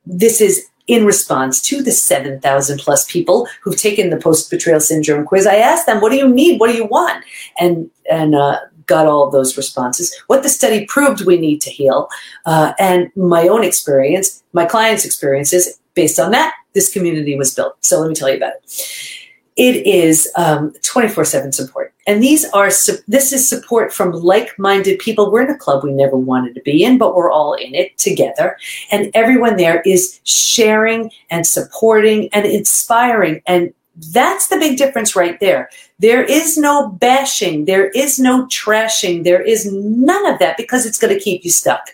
this 0.05 0.41
is 0.41 0.67
in 0.93 1.07
response 1.07 1.59
to 1.63 1.83
the 1.83 1.91
7,000 1.91 2.79
plus 2.79 3.11
people 3.11 3.49
who've 3.63 3.77
taken 3.77 4.11
the 4.11 4.19
post 4.19 4.51
betrayal 4.51 4.79
syndrome 4.79 5.25
quiz, 5.25 5.47
I 5.47 5.57
asked 5.57 5.87
them, 5.87 6.03
what 6.03 6.11
do 6.11 6.17
you 6.17 6.29
need? 6.29 6.61
What 6.61 6.71
do 6.71 6.77
you 6.77 6.85
want? 6.85 7.25
And, 7.59 7.91
and, 8.11 8.35
uh, 8.35 8.61
got 8.87 9.07
all 9.07 9.31
those 9.31 9.57
responses. 9.57 10.15
What 10.27 10.43
the 10.43 10.49
study 10.49 10.85
proved 10.87 11.25
we 11.25 11.39
need 11.39 11.63
to 11.63 11.71
heal, 11.71 12.09
uh, 12.45 12.73
and 12.79 13.11
my 13.17 13.49
own 13.49 13.65
experience, 13.65 14.43
my 14.53 14.67
clients' 14.67 15.05
experiences, 15.05 15.79
based 15.95 16.19
on 16.19 16.33
that, 16.33 16.53
this 16.75 16.93
community 16.93 17.37
was 17.37 17.55
built. 17.55 17.77
So 17.81 18.01
let 18.01 18.09
me 18.09 18.15
tell 18.15 18.29
you 18.29 18.37
about 18.37 18.55
it 18.55 19.22
it 19.57 19.87
is 19.87 20.31
um, 20.37 20.71
24-7 20.81 21.53
support. 21.53 21.93
And 22.07 22.23
these 22.23 22.45
are 22.51 22.67
this 23.07 23.33
is 23.33 23.49
support 23.49 23.93
from 23.93 24.13
like-minded 24.13 24.99
people. 24.99 25.31
We're 25.31 25.43
in 25.43 25.51
a 25.51 25.59
club 25.59 25.85
we 25.85 25.93
never 25.93 26.17
wanted 26.17 26.55
to 26.55 26.63
be 26.63 26.85
in 26.85 26.99
but 26.99 27.15
we're 27.15 27.31
all 27.31 27.55
in 27.55 27.75
it 27.75 27.97
together. 27.99 28.57
And 28.91 29.11
everyone 29.15 29.57
there 29.57 29.83
is 29.83 30.21
sharing 30.25 31.11
and 31.31 31.47
supporting 31.47 32.29
and 32.33 32.47
inspiring. 32.47 33.43
And 33.47 33.73
that's 34.13 34.49
the 34.49 34.57
big 34.57 34.79
difference 34.79 35.15
right 35.15 35.39
there. 35.39 35.69
There 35.99 36.25
is 36.25 36.57
no 36.57 36.89
bashing. 36.89 37.67
There 37.67 37.91
is 37.91 38.19
no 38.19 38.47
trashing. 38.47 39.25
There 39.25 39.43
is 39.43 39.71
none 39.71 40.27
of 40.27 40.39
that 40.39 40.57
because 40.57 40.87
it's 40.87 40.99
going 40.99 41.15
to 41.15 41.21
keep 41.21 41.45
you 41.45 41.51
stuck 41.51 41.91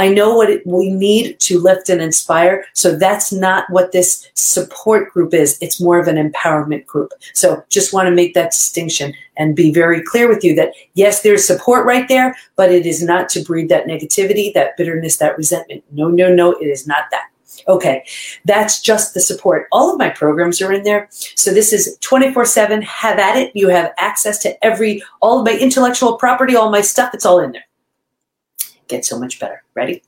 I 0.00 0.08
know 0.08 0.34
what 0.34 0.48
it, 0.48 0.66
we 0.66 0.90
need 0.90 1.38
to 1.40 1.58
lift 1.58 1.90
and 1.90 2.00
inspire. 2.00 2.64
So 2.72 2.96
that's 2.96 3.32
not 3.32 3.68
what 3.68 3.92
this 3.92 4.30
support 4.32 5.12
group 5.12 5.34
is. 5.34 5.58
It's 5.60 5.78
more 5.78 6.00
of 6.00 6.08
an 6.08 6.16
empowerment 6.16 6.86
group. 6.86 7.12
So 7.34 7.62
just 7.68 7.92
want 7.92 8.06
to 8.06 8.14
make 8.14 8.32
that 8.32 8.52
distinction 8.52 9.12
and 9.36 9.54
be 9.54 9.70
very 9.70 10.02
clear 10.02 10.26
with 10.26 10.42
you 10.42 10.54
that 10.54 10.72
yes, 10.94 11.20
there's 11.20 11.46
support 11.46 11.84
right 11.84 12.08
there, 12.08 12.34
but 12.56 12.72
it 12.72 12.86
is 12.86 13.02
not 13.02 13.28
to 13.30 13.44
breed 13.44 13.68
that 13.68 13.84
negativity, 13.86 14.54
that 14.54 14.74
bitterness, 14.78 15.18
that 15.18 15.36
resentment. 15.36 15.84
No, 15.92 16.08
no, 16.08 16.34
no, 16.34 16.52
it 16.52 16.66
is 16.66 16.86
not 16.86 17.04
that. 17.10 17.24
Okay, 17.68 18.02
that's 18.46 18.80
just 18.80 19.12
the 19.12 19.20
support. 19.20 19.66
All 19.70 19.92
of 19.92 19.98
my 19.98 20.08
programs 20.08 20.62
are 20.62 20.72
in 20.72 20.82
there. 20.82 21.08
So 21.10 21.52
this 21.52 21.74
is 21.74 21.98
24 22.00 22.46
7. 22.46 22.80
Have 22.80 23.18
at 23.18 23.36
it. 23.36 23.52
You 23.54 23.68
have 23.68 23.92
access 23.98 24.38
to 24.44 24.64
every, 24.64 25.02
all 25.20 25.40
of 25.40 25.44
my 25.44 25.58
intellectual 25.58 26.16
property, 26.16 26.56
all 26.56 26.70
my 26.70 26.80
stuff. 26.80 27.12
It's 27.12 27.26
all 27.26 27.40
in 27.40 27.52
there 27.52 27.64
get 28.90 29.04
so 29.04 29.18
much 29.18 29.38
better. 29.40 29.62
Ready? 29.74 30.02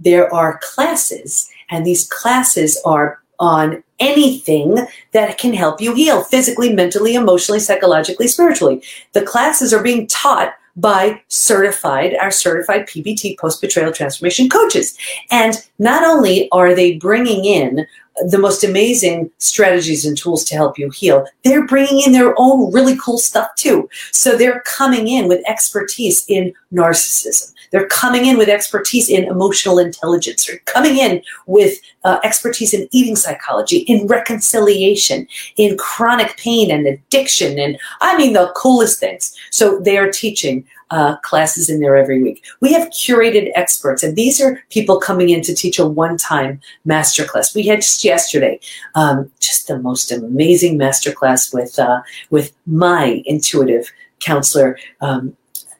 There 0.00 0.32
are 0.32 0.60
classes, 0.62 1.48
and 1.70 1.84
these 1.84 2.08
classes 2.08 2.80
are 2.84 3.20
on 3.40 3.82
anything 4.00 4.86
that 5.12 5.38
can 5.38 5.52
help 5.52 5.80
you 5.80 5.94
heal 5.94 6.22
physically, 6.22 6.72
mentally, 6.72 7.14
emotionally, 7.14 7.60
psychologically, 7.60 8.28
spiritually. 8.28 8.82
The 9.12 9.22
classes 9.22 9.72
are 9.72 9.82
being 9.82 10.06
taught 10.06 10.54
by 10.76 11.20
certified, 11.26 12.16
our 12.20 12.30
certified 12.30 12.86
PBT 12.86 13.36
post 13.38 13.60
betrayal 13.60 13.92
transformation 13.92 14.48
coaches. 14.48 14.96
And 15.30 15.56
not 15.78 16.04
only 16.04 16.48
are 16.52 16.74
they 16.74 16.96
bringing 16.96 17.44
in 17.44 17.86
the 18.26 18.38
most 18.38 18.64
amazing 18.64 19.30
strategies 19.38 20.04
and 20.04 20.16
tools 20.16 20.44
to 20.44 20.54
help 20.54 20.78
you 20.78 20.90
heal, 20.90 21.26
they're 21.44 21.66
bringing 21.66 22.02
in 22.04 22.12
their 22.12 22.34
own 22.38 22.72
really 22.72 22.96
cool 22.96 23.18
stuff 23.18 23.54
too. 23.56 23.88
So 24.12 24.36
they're 24.36 24.60
coming 24.60 25.08
in 25.08 25.28
with 25.28 25.42
expertise 25.48 26.24
in 26.28 26.52
narcissism. 26.72 27.52
They're 27.70 27.88
coming 27.88 28.26
in 28.26 28.38
with 28.38 28.48
expertise 28.48 29.08
in 29.08 29.24
emotional 29.24 29.78
intelligence. 29.78 30.46
They're 30.46 30.58
coming 30.60 30.96
in 30.96 31.22
with 31.46 31.78
uh, 32.04 32.18
expertise 32.24 32.72
in 32.72 32.88
eating 32.92 33.16
psychology, 33.16 33.78
in 33.80 34.06
reconciliation, 34.06 35.26
in 35.56 35.76
chronic 35.76 36.36
pain 36.36 36.70
and 36.70 36.86
addiction, 36.86 37.58
and 37.58 37.78
I 38.00 38.16
mean 38.16 38.32
the 38.32 38.52
coolest 38.56 39.00
things. 39.00 39.34
So 39.50 39.78
they 39.80 39.98
are 39.98 40.10
teaching 40.10 40.64
uh, 40.90 41.16
classes 41.18 41.68
in 41.68 41.80
there 41.80 41.96
every 41.96 42.22
week. 42.22 42.44
We 42.60 42.72
have 42.72 42.88
curated 42.90 43.50
experts, 43.54 44.02
and 44.02 44.16
these 44.16 44.40
are 44.40 44.62
people 44.70 44.98
coming 44.98 45.28
in 45.28 45.42
to 45.42 45.54
teach 45.54 45.78
a 45.78 45.86
one-time 45.86 46.60
masterclass. 46.86 47.54
We 47.54 47.66
had 47.66 47.82
just 47.82 48.04
yesterday, 48.04 48.60
um, 48.94 49.30
just 49.40 49.68
the 49.68 49.78
most 49.78 50.10
amazing 50.10 50.78
masterclass 50.78 51.52
with 51.52 51.78
uh, 51.78 52.00
with 52.30 52.52
my 52.66 53.22
intuitive 53.26 53.92
counselor. 54.20 54.78
Um, 55.00 55.36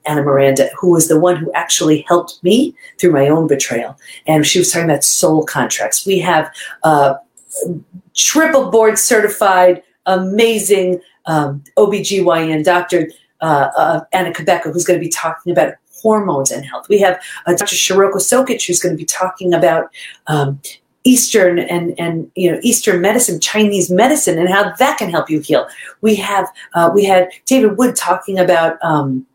Anna 0.06 0.22
Miranda, 0.22 0.70
who 0.78 0.90
was 0.92 1.08
the 1.08 1.20
one 1.20 1.36
who 1.36 1.52
actually 1.52 2.00
helped 2.08 2.42
me 2.42 2.74
through 2.98 3.12
my 3.12 3.28
own 3.28 3.46
betrayal. 3.46 3.98
And 4.26 4.46
she 4.46 4.58
was 4.58 4.72
talking 4.72 4.88
about 4.88 5.04
soul 5.04 5.44
contracts. 5.44 6.06
We 6.06 6.18
have 6.20 6.50
uh, 6.82 7.16
triple 8.14 8.70
board 8.70 8.98
certified, 8.98 9.82
amazing 10.06 11.02
um, 11.26 11.62
OBGYN 11.76 12.64
doctor, 12.64 13.10
uh, 13.40 13.71
uh, 13.76 14.00
Anna 14.12 14.33
Cabeca, 14.33 14.73
who's 14.73 14.85
going 14.85 14.99
to 14.99 15.04
be 15.04 15.11
talking 15.11 15.52
about 15.52 15.75
hormones 16.02 16.50
and 16.50 16.64
health. 16.64 16.88
We 16.88 16.99
have 17.00 17.21
uh, 17.47 17.54
Dr. 17.54 17.76
Shiroko 17.76 18.14
Sokitch, 18.14 18.66
who's 18.66 18.80
going 18.80 18.95
to 18.95 18.99
be 18.99 19.04
talking 19.04 19.52
about 19.52 19.90
um, 20.26 20.61
Eastern 21.04 21.59
and 21.59 21.99
and 21.99 22.30
you 22.35 22.50
know 22.50 22.59
Eastern 22.62 23.00
medicine, 23.00 23.40
Chinese 23.40 23.90
medicine, 23.90 24.38
and 24.38 24.49
how 24.49 24.75
that 24.75 24.99
can 24.99 25.11
help 25.11 25.30
you 25.30 25.40
heal. 25.40 25.66
We 26.00 26.16
have 26.16 26.49
uh, 26.75 26.90
we 26.92 27.04
had 27.04 27.30
David 27.47 27.78
Wood 27.78 27.97
talking 27.97 28.38
about. 28.38 28.83
Um, 28.83 29.26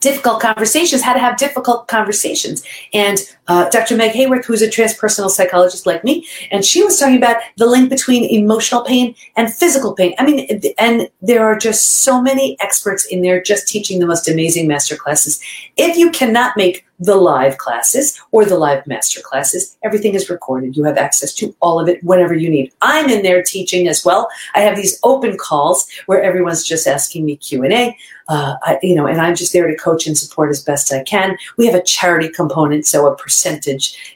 difficult 0.00 0.40
conversations, 0.40 1.00
how 1.00 1.12
to 1.12 1.20
have 1.20 1.36
difficult 1.36 1.86
conversations. 1.86 2.64
And 2.92 3.20
uh, 3.52 3.68
Dr. 3.68 3.96
Meg 3.96 4.12
Haworth, 4.12 4.46
who's 4.46 4.62
a 4.62 4.66
transpersonal 4.66 5.28
psychologist 5.28 5.84
like 5.84 6.02
me, 6.04 6.26
and 6.50 6.64
she 6.64 6.82
was 6.82 6.98
talking 6.98 7.18
about 7.18 7.36
the 7.58 7.66
link 7.66 7.90
between 7.90 8.24
emotional 8.24 8.80
pain 8.80 9.14
and 9.36 9.52
physical 9.52 9.92
pain. 9.92 10.14
I 10.18 10.24
mean, 10.24 10.62
and 10.78 11.10
there 11.20 11.44
are 11.44 11.58
just 11.58 12.02
so 12.02 12.22
many 12.22 12.56
experts 12.60 13.04
in 13.04 13.20
there 13.20 13.42
just 13.42 13.68
teaching 13.68 13.98
the 13.98 14.06
most 14.06 14.26
amazing 14.26 14.68
master 14.68 14.96
classes. 14.96 15.38
If 15.76 15.98
you 15.98 16.10
cannot 16.10 16.56
make 16.56 16.86
the 17.02 17.16
live 17.16 17.58
classes 17.58 18.20
or 18.30 18.44
the 18.44 18.56
live 18.56 18.86
master 18.86 19.20
classes. 19.20 19.76
Everything 19.82 20.14
is 20.14 20.30
recorded. 20.30 20.76
You 20.76 20.84
have 20.84 20.96
access 20.96 21.34
to 21.34 21.54
all 21.60 21.80
of 21.80 21.88
it 21.88 22.02
whenever 22.04 22.32
you 22.32 22.48
need. 22.48 22.72
I'm 22.80 23.10
in 23.10 23.22
there 23.22 23.42
teaching 23.42 23.88
as 23.88 24.04
well. 24.04 24.28
I 24.54 24.60
have 24.60 24.76
these 24.76 25.00
open 25.02 25.36
calls 25.36 25.88
where 26.06 26.22
everyone's 26.22 26.64
just 26.64 26.86
asking 26.86 27.24
me 27.24 27.36
Q 27.36 27.64
and 27.64 27.72
A. 27.72 27.96
Uh, 28.28 28.54
you 28.82 28.94
know, 28.94 29.06
and 29.06 29.20
I'm 29.20 29.34
just 29.34 29.52
there 29.52 29.66
to 29.66 29.76
coach 29.76 30.06
and 30.06 30.16
support 30.16 30.50
as 30.50 30.62
best 30.62 30.92
I 30.92 31.02
can. 31.02 31.36
We 31.58 31.66
have 31.66 31.74
a 31.74 31.82
charity 31.82 32.28
component, 32.28 32.86
so 32.86 33.06
a 33.06 33.16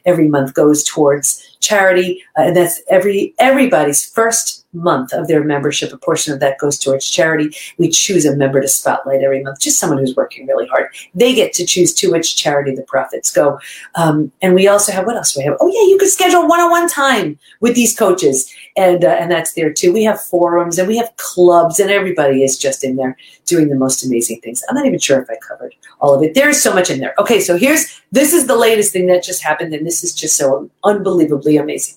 every 0.04 0.28
month 0.28 0.54
goes 0.54 0.84
towards 0.84 1.56
charity, 1.60 2.22
uh, 2.38 2.42
and 2.42 2.56
that's 2.56 2.82
every 2.88 3.34
everybody's 3.38 4.04
first 4.04 4.65
month 4.76 5.12
of 5.12 5.26
their 5.26 5.42
membership. 5.42 5.92
A 5.92 5.98
portion 5.98 6.32
of 6.32 6.40
that 6.40 6.58
goes 6.58 6.78
towards 6.78 7.08
charity. 7.10 7.56
We 7.78 7.88
choose 7.88 8.24
a 8.24 8.36
member 8.36 8.60
to 8.60 8.68
spotlight 8.68 9.22
every 9.22 9.42
month, 9.42 9.60
just 9.60 9.80
someone 9.80 9.98
who's 9.98 10.14
working 10.14 10.46
really 10.46 10.66
hard. 10.66 10.88
They 11.14 11.34
get 11.34 11.52
to 11.54 11.66
choose 11.66 11.94
to 11.94 12.10
which 12.12 12.36
charity 12.36 12.74
the 12.74 12.82
profits 12.82 13.30
go. 13.30 13.58
Um, 13.94 14.30
and 14.42 14.54
we 14.54 14.68
also 14.68 14.92
have 14.92 15.06
what 15.06 15.16
else 15.16 15.32
do 15.32 15.40
we 15.40 15.44
have? 15.44 15.56
Oh 15.60 15.68
yeah, 15.68 15.88
you 15.90 15.98
can 15.98 16.08
schedule 16.08 16.46
one-on-one 16.46 16.88
time 16.88 17.38
with 17.60 17.74
these 17.74 17.96
coaches, 17.96 18.52
and 18.76 19.04
uh, 19.04 19.08
and 19.08 19.30
that's 19.30 19.54
there 19.54 19.72
too. 19.72 19.92
We 19.92 20.04
have 20.04 20.20
forums 20.20 20.78
and 20.78 20.86
we 20.86 20.98
have 20.98 21.16
clubs, 21.16 21.80
and 21.80 21.90
everybody 21.90 22.44
is 22.44 22.58
just 22.58 22.84
in 22.84 22.96
there 22.96 23.16
doing 23.46 23.68
the 23.68 23.76
most 23.76 24.04
amazing 24.04 24.40
things. 24.40 24.62
I'm 24.68 24.76
not 24.76 24.86
even 24.86 24.98
sure 24.98 25.20
if 25.20 25.30
I 25.30 25.36
covered 25.46 25.74
all 26.00 26.14
of 26.14 26.22
it. 26.22 26.34
There 26.34 26.48
is 26.48 26.62
so 26.62 26.74
much 26.74 26.90
in 26.90 27.00
there. 27.00 27.14
Okay, 27.18 27.40
so 27.40 27.56
here's 27.56 28.00
this 28.12 28.32
is 28.32 28.46
the 28.46 28.56
latest 28.56 28.92
thing 28.92 29.06
that 29.06 29.24
just 29.24 29.42
happened, 29.42 29.74
and 29.74 29.86
this 29.86 30.04
is 30.04 30.14
just 30.14 30.36
so 30.36 30.70
unbelievably 30.84 31.56
amazing 31.56 31.96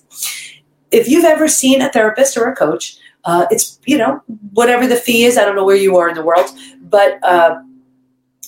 if 0.90 1.08
you've 1.08 1.24
ever 1.24 1.48
seen 1.48 1.80
a 1.80 1.90
therapist 1.90 2.36
or 2.36 2.48
a 2.48 2.56
coach, 2.56 2.96
uh, 3.24 3.46
it's 3.50 3.78
you 3.86 3.98
know 3.98 4.22
whatever 4.52 4.86
the 4.86 4.96
fee 4.96 5.24
is. 5.24 5.36
I 5.36 5.44
don't 5.44 5.56
know 5.56 5.64
where 5.64 5.76
you 5.76 5.96
are 5.96 6.08
in 6.08 6.14
the 6.14 6.24
world, 6.24 6.50
but 6.82 7.22
uh, 7.22 7.60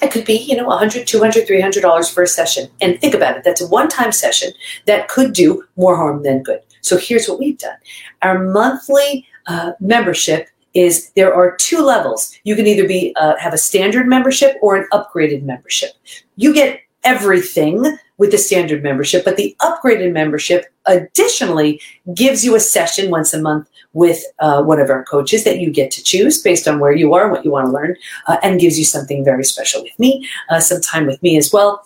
it 0.03 0.11
could 0.11 0.25
be 0.25 0.35
you 0.35 0.57
know 0.57 0.67
100 0.67 1.07
200 1.07 1.47
300 1.47 1.81
dollars 1.81 2.09
for 2.09 2.23
a 2.23 2.27
session. 2.27 2.69
And 2.81 3.01
think 3.01 3.15
about 3.15 3.37
it 3.37 3.45
that's 3.45 3.61
a 3.61 3.69
one-time 3.69 4.13
session 4.13 4.53
that 4.87 5.09
could 5.09 5.33
do 5.33 5.65
more 5.77 5.97
harm 5.97 6.23
than 6.23 6.43
good. 6.43 6.61
So 6.81 6.97
here's 6.97 7.29
what 7.29 7.39
we've 7.39 7.59
done. 7.59 7.77
Our 8.23 8.43
monthly 8.43 9.27
uh, 9.47 9.73
membership 9.81 10.49
is 10.75 11.11
there 11.11 11.35
are 11.35 11.57
two 11.57 11.83
levels. 11.83 12.35
You 12.45 12.57
can 12.57 12.67
either 12.67 12.89
be 12.89 13.15
uh, 13.17 13.37
have 13.37 13.53
a 13.53 13.59
standard 13.59 14.07
membership 14.07 14.57
or 14.63 14.77
an 14.77 14.89
upgraded 14.93 15.43
membership. 15.43 15.91
You 16.37 16.55
get 16.55 16.81
everything 17.05 17.99
with 18.23 18.31
the 18.31 18.39
standard 18.39 18.85
membership, 18.85 19.25
but 19.25 19.37
the 19.37 19.57
upgraded 19.63 20.13
membership 20.13 20.67
additionally 20.87 21.81
gives 22.15 22.45
you 22.45 22.55
a 22.55 22.61
session 22.61 23.11
once 23.11 23.35
a 23.35 23.43
month 23.43 23.69
with 23.95 24.23
uh, 24.39 24.63
one 24.63 24.79
of 24.79 24.91
our 24.91 25.03
coaches 25.03 25.43
that 25.43 25.59
you 25.59 25.73
get 25.73 25.91
to 25.91 26.05
choose 26.05 26.41
based 26.41 26.69
on 26.69 26.79
where 26.79 26.93
you 26.93 27.15
are 27.15 27.25
and 27.25 27.33
what 27.33 27.45
you 27.45 27.51
want 27.51 27.67
to 27.67 27.73
learn, 27.73 27.97
uh, 28.29 28.37
and 28.45 28.61
gives 28.61 28.79
you 28.79 28.85
something 28.85 29.25
very 29.25 29.43
special 29.43 29.83
with 29.83 29.99
me, 29.99 30.25
uh, 30.51 30.61
some 30.61 30.81
time 30.81 31.05
with 31.05 31.21
me 31.21 31.37
as 31.37 31.53
well. 31.53 31.83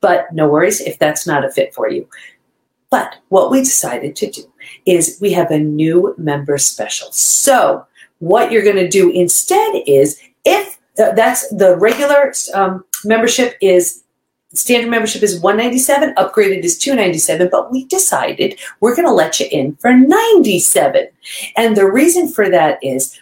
But 0.00 0.32
no 0.32 0.46
worries 0.46 0.80
if 0.80 1.00
that's 1.00 1.26
not 1.26 1.44
a 1.44 1.50
fit 1.50 1.74
for 1.74 1.90
you. 1.90 2.08
But 2.88 3.16
what 3.30 3.50
we 3.50 3.58
decided 3.58 4.14
to 4.14 4.30
do 4.30 4.42
is 4.86 5.18
we 5.20 5.32
have 5.32 5.50
a 5.50 5.58
new 5.58 6.14
member 6.16 6.58
special. 6.58 7.10
So, 7.10 7.84
what 8.20 8.52
you're 8.52 8.62
going 8.62 8.76
to 8.76 8.88
do 8.88 9.10
instead 9.10 9.82
is 9.88 10.22
if 10.44 10.78
that's 10.94 11.48
the 11.48 11.76
regular 11.76 12.32
um, 12.54 12.84
membership 13.04 13.56
is 13.60 14.01
standard 14.54 14.90
membership 14.90 15.22
is 15.22 15.40
197 15.40 16.14
upgraded 16.16 16.62
is 16.62 16.78
297 16.78 17.48
but 17.50 17.70
we 17.72 17.84
decided 17.86 18.58
we're 18.80 18.94
going 18.94 19.08
to 19.08 19.14
let 19.14 19.40
you 19.40 19.46
in 19.50 19.74
for 19.76 19.92
97 19.92 21.08
and 21.56 21.76
the 21.76 21.90
reason 21.90 22.28
for 22.28 22.50
that 22.50 22.78
is 22.82 23.18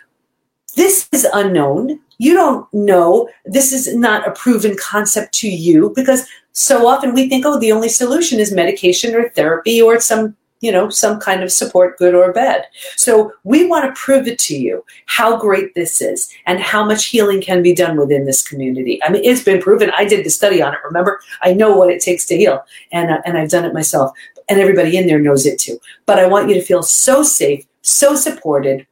this 0.77 1.09
is 1.13 1.27
unknown. 1.33 2.01
You 2.19 2.35
don't 2.35 2.73
know. 2.73 3.29
This 3.45 3.73
is 3.73 3.95
not 3.95 4.27
a 4.27 4.33
proven 4.33 4.77
concept 4.77 5.35
to 5.35 5.49
you 5.49 5.93
because 5.97 6.27
so 6.53 6.87
often 6.87 7.15
we 7.15 7.29
think 7.29 7.47
oh 7.47 7.59
the 7.59 7.73
only 7.73 7.89
solution 7.89 8.41
is 8.41 8.53
medication 8.53 9.15
or 9.15 9.29
therapy 9.31 9.81
or 9.81 10.01
some 10.01 10.37
you 10.61 10.71
know, 10.71 10.91
some 10.91 11.19
kind 11.19 11.43
of 11.43 11.51
support, 11.51 11.99
good 11.99 12.15
or 12.15 12.33
bad. 12.33 12.67
So 12.97 13.33
we 13.45 13.67
want 13.67 13.87
to 13.87 13.99
prove 13.99 14.27
it 14.27 14.39
to 14.41 14.57
you 14.57 14.85
how 15.07 15.39
great 15.39 15.75
this 15.75 16.03
is 16.03 16.31
and 16.47 16.61
how 16.61 16.85
much 16.85 17.07
healing 17.07 17.41
can 17.41 17.63
be 17.63 17.75
done 17.75 17.97
within 17.97 18.27
this 18.27 18.47
community. 18.47 19.03
I 19.03 19.11
mean, 19.11 19.25
it's 19.25 19.43
been 19.43 19.61
proven. 19.61 19.91
I 19.97 20.05
did 20.05 20.25
the 20.25 20.31
study 20.31 20.63
on 20.63 20.75
it. 20.75 20.81
Remember, 20.85 21.21
I 21.43 21.55
know 21.55 21.77
what 21.77 21.91
it 21.91 22.03
takes 22.03 22.27
to 22.27 22.37
heal, 22.37 22.63
and 22.93 23.11
uh, 23.11 23.23
and 23.25 23.39
I've 23.39 23.51
done 23.51 23.65
it 23.65 23.75
myself, 23.75 24.13
and 24.49 24.61
everybody 24.61 24.97
in 24.97 25.07
there 25.07 25.19
knows 25.19 25.47
it 25.47 25.59
too. 25.59 25.81
But 26.07 26.19
I 26.19 26.27
want 26.27 26.49
you 26.49 26.55
to 26.55 26.63
feel 26.63 26.83
so 26.83 27.23
safe, 27.23 27.67
so 27.83 28.15
supported. 28.15 28.87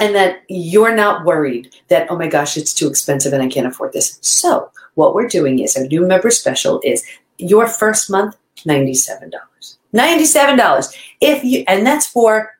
And 0.00 0.12
that 0.16 0.42
you're 0.48 0.96
not 0.96 1.24
worried 1.24 1.72
that, 1.86 2.10
oh 2.10 2.18
my 2.18 2.26
gosh, 2.26 2.56
it's 2.56 2.74
too 2.74 2.88
expensive 2.88 3.32
and 3.32 3.40
I 3.40 3.46
can't 3.46 3.68
afford 3.68 3.92
this. 3.92 4.18
So, 4.22 4.72
what 4.94 5.14
we're 5.14 5.28
doing 5.28 5.60
is 5.60 5.76
our 5.76 5.86
new 5.86 6.04
member 6.04 6.32
special 6.32 6.80
is 6.82 7.04
your 7.38 7.68
first 7.68 8.10
month, 8.10 8.36
$97. 8.66 9.30
$97. 9.94 10.96
If 11.20 11.44
you 11.44 11.64
and 11.68 11.86
that's 11.86 12.06
for 12.06 12.54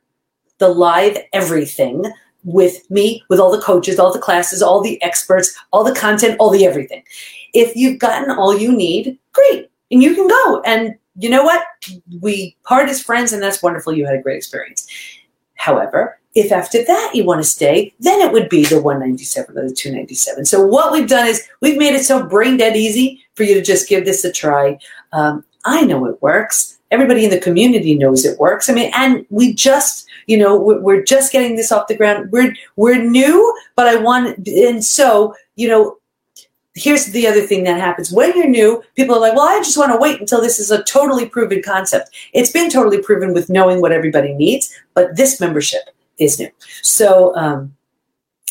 the 0.59 0.69
live 0.69 1.19
everything 1.33 2.05
with 2.45 2.89
me, 2.91 3.23
with 3.29 3.41
all 3.41 3.51
the 3.51 3.63
coaches, 3.63 3.99
all 3.99 4.13
the 4.13 4.19
classes, 4.19 4.63
all 4.63 4.83
the 4.83 5.03
experts, 5.03 5.55
all 5.73 5.83
the 5.83 5.95
content, 5.95 6.37
all 6.39 6.51
the 6.51 6.67
everything. 6.67 7.03
If 7.55 7.75
you've 7.75 7.99
gotten 7.99 8.31
all 8.31 8.57
you 8.57 8.75
need, 8.77 9.19
great. 9.33 9.71
And 9.91 10.03
you 10.03 10.15
can 10.15 10.29
go. 10.29 10.63
And 10.67 10.95
you 11.17 11.31
know 11.31 11.43
what? 11.45 11.65
We 12.21 12.57
part 12.65 12.89
as 12.89 13.03
friends, 13.03 13.33
and 13.33 13.43
that's 13.43 13.63
wonderful. 13.63 13.95
You 13.95 14.05
had 14.05 14.17
a 14.17 14.23
great 14.23 14.37
experience. 14.37 14.87
However, 15.55 16.19
if 16.35 16.51
after 16.51 16.85
that 16.85 17.13
you 17.15 17.25
want 17.25 17.43
to 17.43 17.49
stay, 17.49 17.95
then 18.01 18.21
it 18.21 18.33
would 18.33 18.49
be 18.49 18.65
the 18.65 18.83
197 18.83 19.57
or 19.57 19.69
the 19.69 19.75
297. 19.75 20.45
So 20.45 20.67
what 20.67 20.93
we've 20.93 21.09
done 21.09 21.29
is 21.29 21.47
we've 21.61 21.79
made 21.79 21.95
it 21.95 22.05
so 22.05 22.27
brain 22.27 22.57
dead 22.57 22.77
easy 22.77 23.25
for 23.35 23.45
you 23.45 23.55
to 23.55 23.63
just 23.63 23.89
give 23.89 24.05
this 24.05 24.25
a 24.25 24.33
try. 24.33 24.79
Um, 25.13 25.45
I 25.65 25.83
know 25.83 26.05
it 26.07 26.21
works 26.21 26.79
everybody 26.95 27.25
in 27.25 27.31
the 27.31 27.41
community 27.41 27.97
knows 27.97 28.25
it 28.25 28.39
works. 28.39 28.71
I 28.71 28.73
mean, 28.73 28.91
and 28.95 29.27
we 29.29 29.53
just, 29.53 30.07
you 30.27 30.39
know, 30.39 30.57
we're 30.57 31.03
just 31.03 31.33
getting 31.33 31.57
this 31.57 31.73
off 31.73 31.89
the 31.89 31.97
ground. 31.97 32.31
We're 32.31 32.55
we're 32.77 33.03
new, 33.03 33.55
but 33.77 33.89
I 33.89 33.97
want, 33.97 34.47
and 34.47 34.83
so 34.83 35.35
you 35.57 35.69
know, 35.69 35.99
here's 36.75 37.07
the 37.07 37.27
other 37.27 37.43
thing 37.43 37.65
that 37.65 37.81
happens 37.81 38.13
when 38.13 38.37
you're 38.37 38.49
new. 38.49 38.83
People 38.95 39.17
are 39.17 39.21
like, 39.21 39.35
well, 39.35 39.49
I 39.49 39.59
just 39.59 39.77
want 39.77 39.93
to 39.93 39.99
wait 39.99 40.21
until 40.21 40.41
this 40.41 40.59
is 40.59 40.71
a 40.71 40.85
totally 40.85 41.29
proven 41.29 41.63
concept. 41.63 42.11
It's 42.33 42.51
been 42.51 42.71
totally 42.71 43.03
proven 43.03 43.35
with 43.35 43.51
knowing 43.51 43.81
what 43.81 43.93
everybody 43.93 44.33
needs, 44.33 44.73
but 44.95 45.17
this 45.17 45.41
membership 45.41 45.83
is 46.19 46.39
new. 46.39 46.51
So. 46.83 47.35
Um, 47.37 47.77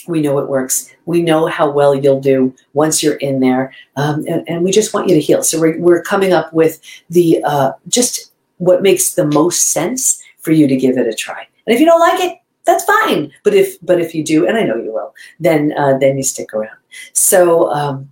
we 0.05 0.21
know 0.21 0.37
it 0.39 0.49
works. 0.49 0.93
We 1.05 1.21
know 1.21 1.47
how 1.47 1.71
well 1.71 1.95
you'll 1.95 2.19
do 2.19 2.53
once 2.73 3.01
you're 3.01 3.15
in 3.15 3.39
there, 3.39 3.73
um, 3.95 4.25
and, 4.27 4.43
and, 4.49 4.61
we 4.61 4.71
just 4.71 4.93
want 4.93 5.07
you 5.07 5.15
to 5.15 5.21
heal. 5.21 5.43
So 5.43 5.61
we're, 5.61 5.79
we're 5.79 6.01
coming 6.01 6.33
up 6.33 6.51
with 6.51 6.81
the 7.09 7.41
uh, 7.45 7.71
just 7.87 8.32
what 8.63 8.81
makes 8.81 9.15
the 9.15 9.25
most 9.25 9.71
sense 9.71 10.21
for 10.39 10.51
you 10.51 10.67
to 10.67 10.75
give 10.75 10.97
it 10.97 11.07
a 11.07 11.13
try. 11.13 11.47
And 11.65 11.73
if 11.73 11.79
you 11.79 11.85
don't 11.85 11.99
like 11.99 12.19
it, 12.19 12.37
that's 12.65 12.85
fine. 12.85 13.31
But 13.43 13.53
if 13.53 13.77
but 13.81 13.99
if 13.99 14.15
you 14.15 14.23
do, 14.23 14.47
and 14.47 14.57
I 14.57 14.63
know 14.63 14.77
you 14.77 14.93
will, 14.93 15.13
then 15.39 15.73
uh, 15.77 15.97
then 15.97 16.17
you 16.17 16.23
stick 16.23 16.53
around. 16.53 16.77
So 17.13 17.71
um, 17.71 18.09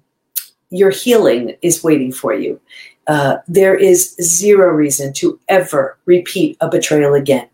your 0.70 0.90
healing 0.90 1.56
is 1.62 1.84
waiting 1.84 2.12
for 2.12 2.34
you. 2.34 2.60
Uh, 3.08 3.38
there 3.48 3.76
is 3.76 4.16
zero 4.22 4.68
reason 4.74 5.14
to 5.14 5.40
ever 5.48 5.98
repeat 6.06 6.58
a 6.62 6.70
betrayal 6.70 7.14
again. 7.14 7.48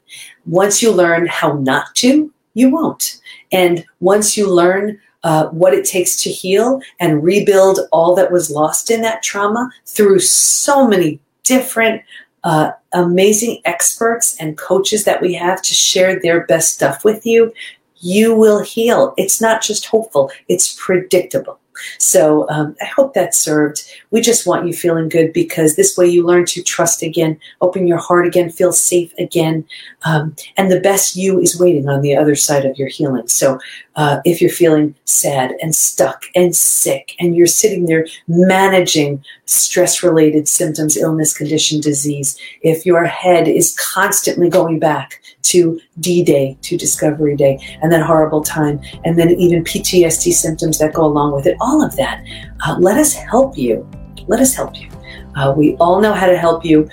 Once 0.45 0.81
you 0.81 0.91
learn 0.91 1.27
how 1.27 1.53
not 1.53 1.93
to, 1.95 2.31
you 2.53 2.69
won't. 2.69 3.19
And 3.51 3.86
once 3.99 4.36
you 4.36 4.51
learn 4.51 4.99
uh, 5.23 5.47
what 5.47 5.73
it 5.73 5.86
takes 5.86 6.21
to 6.23 6.29
heal 6.29 6.81
and 6.99 7.23
rebuild 7.23 7.79
all 7.91 8.15
that 8.15 8.31
was 8.31 8.51
lost 8.51 8.91
in 8.91 9.01
that 9.01 9.23
trauma 9.23 9.69
through 9.86 10.19
so 10.19 10.88
many 10.88 11.19
different 11.43 12.01
uh, 12.47 12.71
amazing 12.93 13.60
experts 13.65 14.38
and 14.39 14.57
coaches 14.57 15.03
that 15.03 15.21
we 15.21 15.33
have 15.33 15.62
to 15.62 15.73
share 15.73 16.17
their 16.17 16.45
best 16.45 16.73
stuff 16.73 17.03
with 17.03 17.25
you, 17.25 17.53
you 17.97 18.33
will 18.33 18.62
heal. 18.62 19.13
It's 19.17 19.41
not 19.41 19.62
just 19.62 19.88
hopeful, 19.88 20.31
it's 20.47 20.73
predictable. 20.79 21.60
So 21.97 22.47
um, 22.49 22.75
I 22.81 22.85
hope 22.85 23.13
that 23.13 23.35
served. 23.35 23.83
We 24.11 24.21
just 24.21 24.47
want 24.47 24.67
you 24.67 24.73
feeling 24.73 25.09
good 25.09 25.33
because 25.33 25.75
this 25.75 25.97
way 25.97 26.07
you 26.07 26.25
learn 26.25 26.45
to 26.47 26.63
trust 26.63 27.03
again, 27.03 27.39
open 27.61 27.87
your 27.87 27.97
heart 27.97 28.27
again, 28.27 28.49
feel 28.49 28.71
safe 28.71 29.13
again. 29.17 29.65
Um, 30.03 30.35
and 30.57 30.71
the 30.71 30.79
best 30.79 31.15
you 31.15 31.39
is 31.39 31.59
waiting 31.59 31.89
on 31.89 32.01
the 32.01 32.15
other 32.15 32.35
side 32.35 32.65
of 32.65 32.77
your 32.77 32.87
healing. 32.87 33.27
So 33.27 33.59
uh, 33.95 34.19
if 34.25 34.41
you're 34.41 34.49
feeling 34.51 34.95
sad 35.05 35.55
and 35.61 35.75
stuck 35.75 36.25
and 36.35 36.55
sick 36.55 37.15
and 37.19 37.35
you're 37.35 37.47
sitting 37.47 37.85
there 37.85 38.07
managing 38.27 39.23
stress 39.45 40.03
related 40.03 40.47
symptoms, 40.47 40.97
illness, 40.97 41.35
condition, 41.35 41.81
disease, 41.81 42.37
if 42.61 42.85
your 42.85 43.05
head 43.05 43.47
is 43.47 43.75
constantly 43.93 44.49
going 44.49 44.79
back 44.79 45.21
to 45.51 45.79
D 45.99 46.23
Day, 46.23 46.57
to 46.62 46.77
Discovery 46.77 47.36
Day, 47.36 47.60
and 47.81 47.91
that 47.91 48.03
horrible 48.03 48.43
time, 48.43 48.79
and 49.05 49.17
then 49.17 49.31
even 49.31 49.63
PTSD 49.63 50.31
symptoms 50.33 50.77
that 50.79 50.93
go 50.93 51.05
along 51.05 51.33
with 51.33 51.45
it, 51.45 51.57
all 51.62 51.83
of 51.83 51.95
that, 51.95 52.23
uh, 52.65 52.77
let 52.79 52.97
us 52.97 53.13
help 53.13 53.57
you. 53.57 53.88
Let 54.27 54.39
us 54.39 54.53
help 54.55 54.79
you. 54.79 54.89
Uh, 55.36 55.53
we 55.55 55.75
all 55.75 56.01
know 56.01 56.13
how 56.13 56.25
to 56.25 56.38
help 56.38 56.65
you 56.65 56.89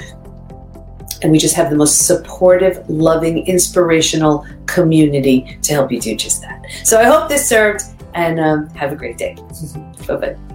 and 1.23 1.33
we 1.33 1.39
just 1.39 1.55
have 1.55 1.71
the 1.71 1.77
most 1.77 2.07
supportive, 2.07 2.89
loving, 2.89 3.47
inspirational 3.47 4.47
community 4.67 5.59
to 5.63 5.73
help 5.73 5.91
you 5.91 5.99
do 5.99 6.15
just 6.15 6.43
that. 6.43 6.63
So 6.85 7.01
I 7.01 7.05
hope 7.05 7.31
this 7.31 7.49
served 7.49 7.83
and 8.15 8.39
um, 8.39 8.69
have 8.71 8.93
a 8.93 8.97
great 8.97 9.17
day. 9.17 9.35
bye 10.07 10.17
bye. 10.17 10.54